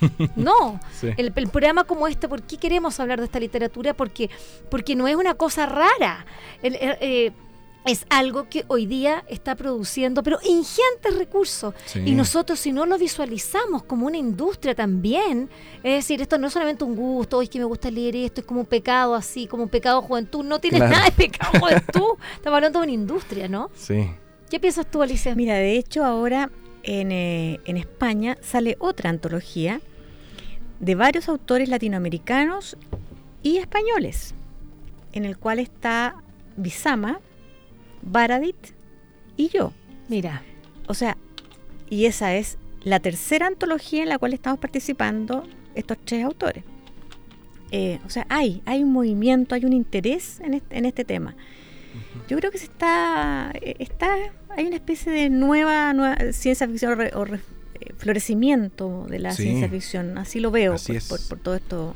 [0.36, 0.80] No,
[1.16, 3.94] el, programa como este, ¿por qué queremos hablar de esta literatura?
[3.94, 4.30] Porque,
[4.70, 6.24] porque no es una cosa rara.
[6.62, 7.32] Eh,
[7.86, 11.74] es algo que hoy día está produciendo, pero ingentes recursos.
[11.94, 15.48] Y nosotros, si no lo visualizamos como una industria también,
[15.82, 18.46] es decir, esto no es solamente un gusto, es que me gusta leer esto, es
[18.46, 20.44] como un pecado así, como un pecado juventud.
[20.44, 22.18] No tiene nada de pecado juventud.
[22.34, 23.70] Estamos hablando de una industria, ¿no?
[23.74, 24.10] Sí.
[24.50, 25.34] ¿Qué piensas tú, Alicia?
[25.34, 26.50] Mira, de hecho, ahora
[26.82, 29.80] en, eh, en España sale otra antología
[30.80, 32.76] de varios autores latinoamericanos
[33.42, 34.34] y españoles,
[35.12, 36.16] en el cual está
[36.56, 37.20] Bisama,
[38.02, 38.56] Baradit
[39.36, 39.72] y yo.
[40.08, 40.42] Mira.
[40.86, 41.16] O sea,
[41.88, 45.44] y esa es la tercera antología en la cual estamos participando
[45.74, 46.64] estos tres autores.
[47.72, 51.36] Eh, o sea, hay, hay un movimiento, hay un interés en este, en este tema.
[52.28, 54.14] Yo creo que se está, eh, está,
[54.50, 57.38] hay una especie de nueva, nueva ciencia ficción o, eh,
[57.96, 60.16] florecimiento de la ciencia ficción.
[60.18, 60.76] Así lo veo
[61.08, 61.94] por, por, todo esto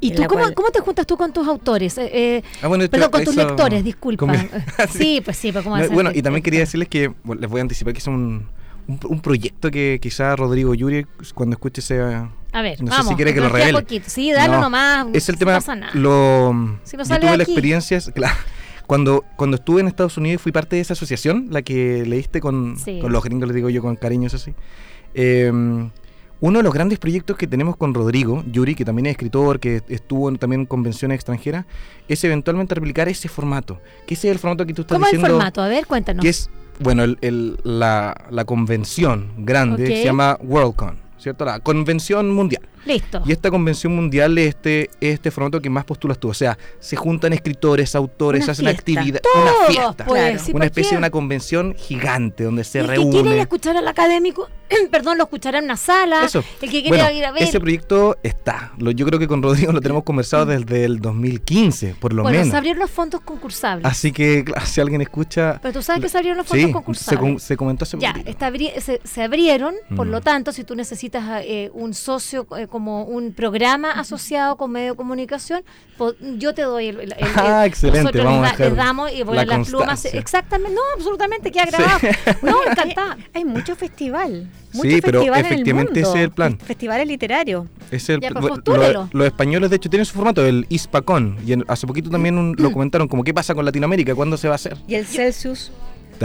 [0.00, 1.98] ¿Y tú cómo, cómo, te juntas tú con tus autores?
[1.98, 4.26] Eh, ah, perdón, con tus lectores, disculpa.
[4.90, 7.92] sí, pues sí, pero ¿cómo Bueno, y también quería decirles que les voy a anticipar
[7.92, 8.48] que es un,
[8.86, 12.30] un, proyecto que quizá Rodrigo Yuri, cuando escuche, sea.
[12.52, 13.84] A ver, no vamos, sé si quiere que lo revele.
[14.06, 15.06] Sí, dale nomás.
[15.12, 15.58] Es el tema.
[15.94, 18.36] Lo, si no yo tuve la experiencia, claro.
[18.86, 22.40] Cuando, cuando estuve en Estados Unidos y fui parte de esa asociación, la que leíste
[22.40, 24.54] con, con los gringos, les digo yo con cariño, eso sí.
[25.12, 25.52] Eh,
[26.40, 29.82] uno de los grandes proyectos que tenemos con Rodrigo, Yuri, que también es escritor, que
[29.88, 31.66] estuvo también en convenciones extranjeras,
[32.08, 33.80] es eventualmente replicar ese formato.
[34.06, 35.26] Que ese es el formato que tú estás ¿Cómo diciendo.
[35.26, 35.62] ¿Cómo el formato?
[35.62, 36.22] A ver, cuéntanos.
[36.22, 41.44] Que es, bueno, el, la, la, convención grande se llama WorldCon, ¿cierto?
[41.44, 42.62] La convención mundial.
[42.88, 43.22] Listo.
[43.26, 46.30] Y esta convención mundial es este, este formato que más postulas tú.
[46.30, 49.20] O sea, se juntan escritores, autores, hacen actividades.
[49.34, 50.04] Una fiesta.
[50.06, 52.94] Pues, una especie de una convención gigante donde se reúne.
[52.94, 54.48] El que quiere ir a escuchar al académico,
[54.90, 56.24] perdón, lo escuchará en una sala.
[56.24, 56.42] Eso.
[56.62, 57.42] El que quiere ir a ver.
[57.42, 58.72] Ese proyecto está.
[58.78, 60.48] yo creo que con Rodrigo lo tenemos conversado mm.
[60.48, 62.38] desde el 2015, por lo menos.
[62.38, 63.84] Bueno, se abrieron los fondos concursables.
[63.84, 65.58] Así que, si alguien escucha.
[65.60, 67.42] Pero tú sabes que se abrieron los fondos concursables.
[67.42, 68.14] Se, se comentó hace Ya,
[68.80, 70.22] se, se, abrieron, por lo mm.
[70.22, 74.96] tanto, si tú necesitas eh, un socio eh, como un programa asociado con medio de
[74.96, 75.64] comunicación,
[76.36, 80.04] yo te doy el, ah, excelente, vamos les, damos y voy a las plumas.
[80.04, 81.98] Exactamente, no, absolutamente, queda grabado.
[82.42, 83.18] No, encantada.
[83.34, 84.48] Hay, mucho festival.
[84.74, 86.56] Mucho sí, pero efectivamente ese es el plan.
[86.56, 87.66] Festivales literarios.
[87.90, 91.38] Es el, pues, los españoles, de hecho, tienen su formato, el ISPACON.
[91.44, 94.62] Y hace poquito también lo comentaron, como qué pasa con Latinoamérica, cuándo se va a
[94.62, 94.76] hacer.
[94.86, 95.72] Y el Celsius.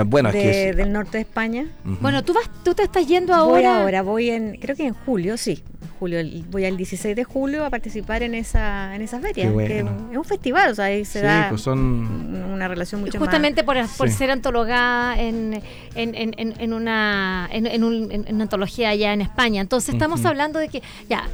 [0.05, 1.67] Bueno, del norte de España.
[1.83, 3.73] Bueno, tú vas, tú te estás yendo ahora.
[3.73, 5.63] Voy ahora, voy en, creo que en julio, sí,
[5.99, 6.19] julio,
[6.49, 9.85] voy al 16 de julio a participar en esa, en esa feria, que es
[10.17, 12.43] un festival, o sea, ahí se da pues son...
[12.51, 15.61] una relación mucho Justamente por, por ser antologada en,
[15.95, 19.61] en, en, en una, en, una antología allá en España.
[19.61, 21.27] Entonces estamos hablando de que, ya,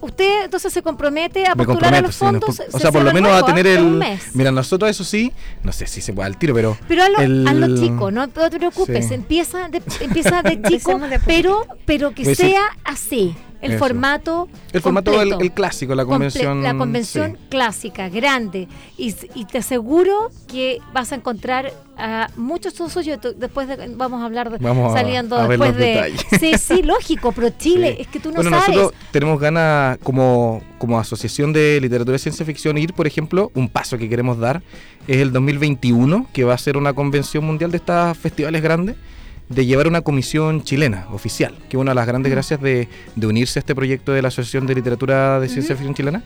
[0.00, 2.62] Usted entonces se compromete a postular a los fondos.
[2.72, 4.02] o sea, por lo menos a tener el.
[4.34, 5.32] Mira, nosotros eso sí,
[5.62, 6.76] no sé si se puede al tiro, pero.
[6.88, 9.10] Pero hazlo, el, chico, no te preocupes.
[9.10, 15.20] Empieza de, empieza de chico, pero, pero que pues sea así el formato el formato
[15.20, 18.68] el, clásico la convención la convención clásica grande.
[18.96, 19.12] Y,
[19.46, 23.18] te aseguro que vas a encontrar a muchos socios.
[23.36, 24.58] Después de, vamos a hablar de,
[24.92, 28.76] saliendo después de sí sí lógico pero Chile es que tú no bueno, sabes.
[28.76, 33.68] nosotros tenemos ganas como como asociación de literatura y ciencia ficción ir por ejemplo un
[33.68, 34.62] paso que queremos dar
[35.08, 38.96] es el 2021 que va a ser una convención mundial de estas festivales grandes
[39.48, 42.88] de llevar una comisión chilena oficial, que es una de las grandes gracias de,
[43.22, 46.24] unirse a este proyecto de la Asociación de Literatura de Ciencia Ficción Chilena,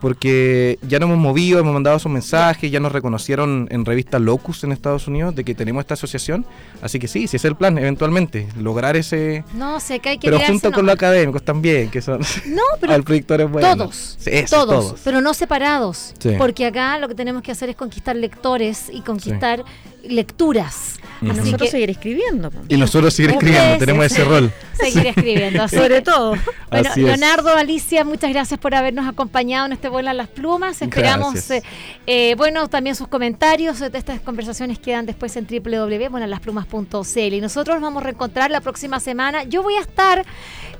[0.00, 4.64] porque ya nos hemos movido, hemos mandado esos mensajes, ya nos reconocieron en revista Locus
[4.64, 6.46] en Estados Unidos de que tenemos esta asociación,
[6.82, 9.44] así que sí, si es el plan eventualmente, lograr ese...
[9.54, 10.30] No, sé que hay que...
[10.30, 12.20] Pero junto con los académicos también, que son...
[12.46, 12.92] No, pero...
[12.98, 13.76] al proyector bueno.
[13.76, 14.18] Todos,
[14.48, 19.00] todos, pero no separados, porque acá lo que tenemos que hacer es conquistar lectores y
[19.00, 19.64] conquistar
[20.02, 20.98] lecturas.
[21.20, 22.50] Y nosotros seguir escribiendo.
[22.68, 24.52] Y nosotros seguir escribiendo, tenemos ese rol.
[24.74, 26.36] Seguir escribiendo, sobre todo.
[26.70, 30.80] Bueno, Leonardo, Alicia, muchas gracias por habernos acompañado en este vuelo a las plumas.
[30.80, 31.62] Esperamos, eh,
[32.06, 33.80] eh, bueno, también sus comentarios.
[33.80, 37.34] de Estas conversaciones quedan después en www.buenalasplumas.cl.
[37.34, 39.42] Y nosotros nos vamos a reencontrar la próxima semana.
[39.42, 40.24] Yo voy a estar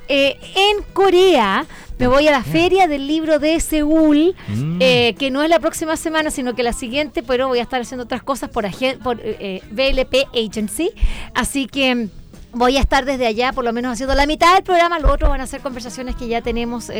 [0.09, 1.67] eh, en Corea.
[1.99, 4.79] Me voy a la feria del libro de Seúl, mm.
[4.81, 7.81] eh, que no es la próxima semana, sino que la siguiente, pero voy a estar
[7.81, 8.65] haciendo otras cosas por,
[9.03, 10.93] por eh, BLP Agency.
[11.35, 12.09] Así que
[12.53, 14.99] voy a estar desde allá, por lo menos haciendo la mitad del programa.
[14.99, 16.91] Lo otro van a ser conversaciones que ya tenemos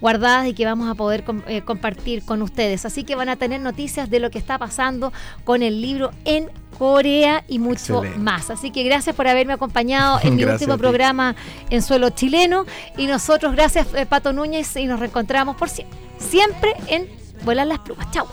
[0.00, 1.24] guardadas y que vamos a poder
[1.64, 2.84] compartir con ustedes.
[2.84, 5.12] Así que van a tener noticias de lo que está pasando
[5.44, 8.50] con el libro en Corea y mucho más.
[8.50, 11.36] Así que gracias por haberme acompañado en mi último programa
[11.70, 12.64] en suelo chileno.
[12.96, 15.98] Y nosotros, gracias eh, Pato Núñez, y nos reencontramos por siempre.
[16.18, 17.08] Siempre en
[17.44, 18.10] Vuelan las Plumas.
[18.10, 18.26] Chao.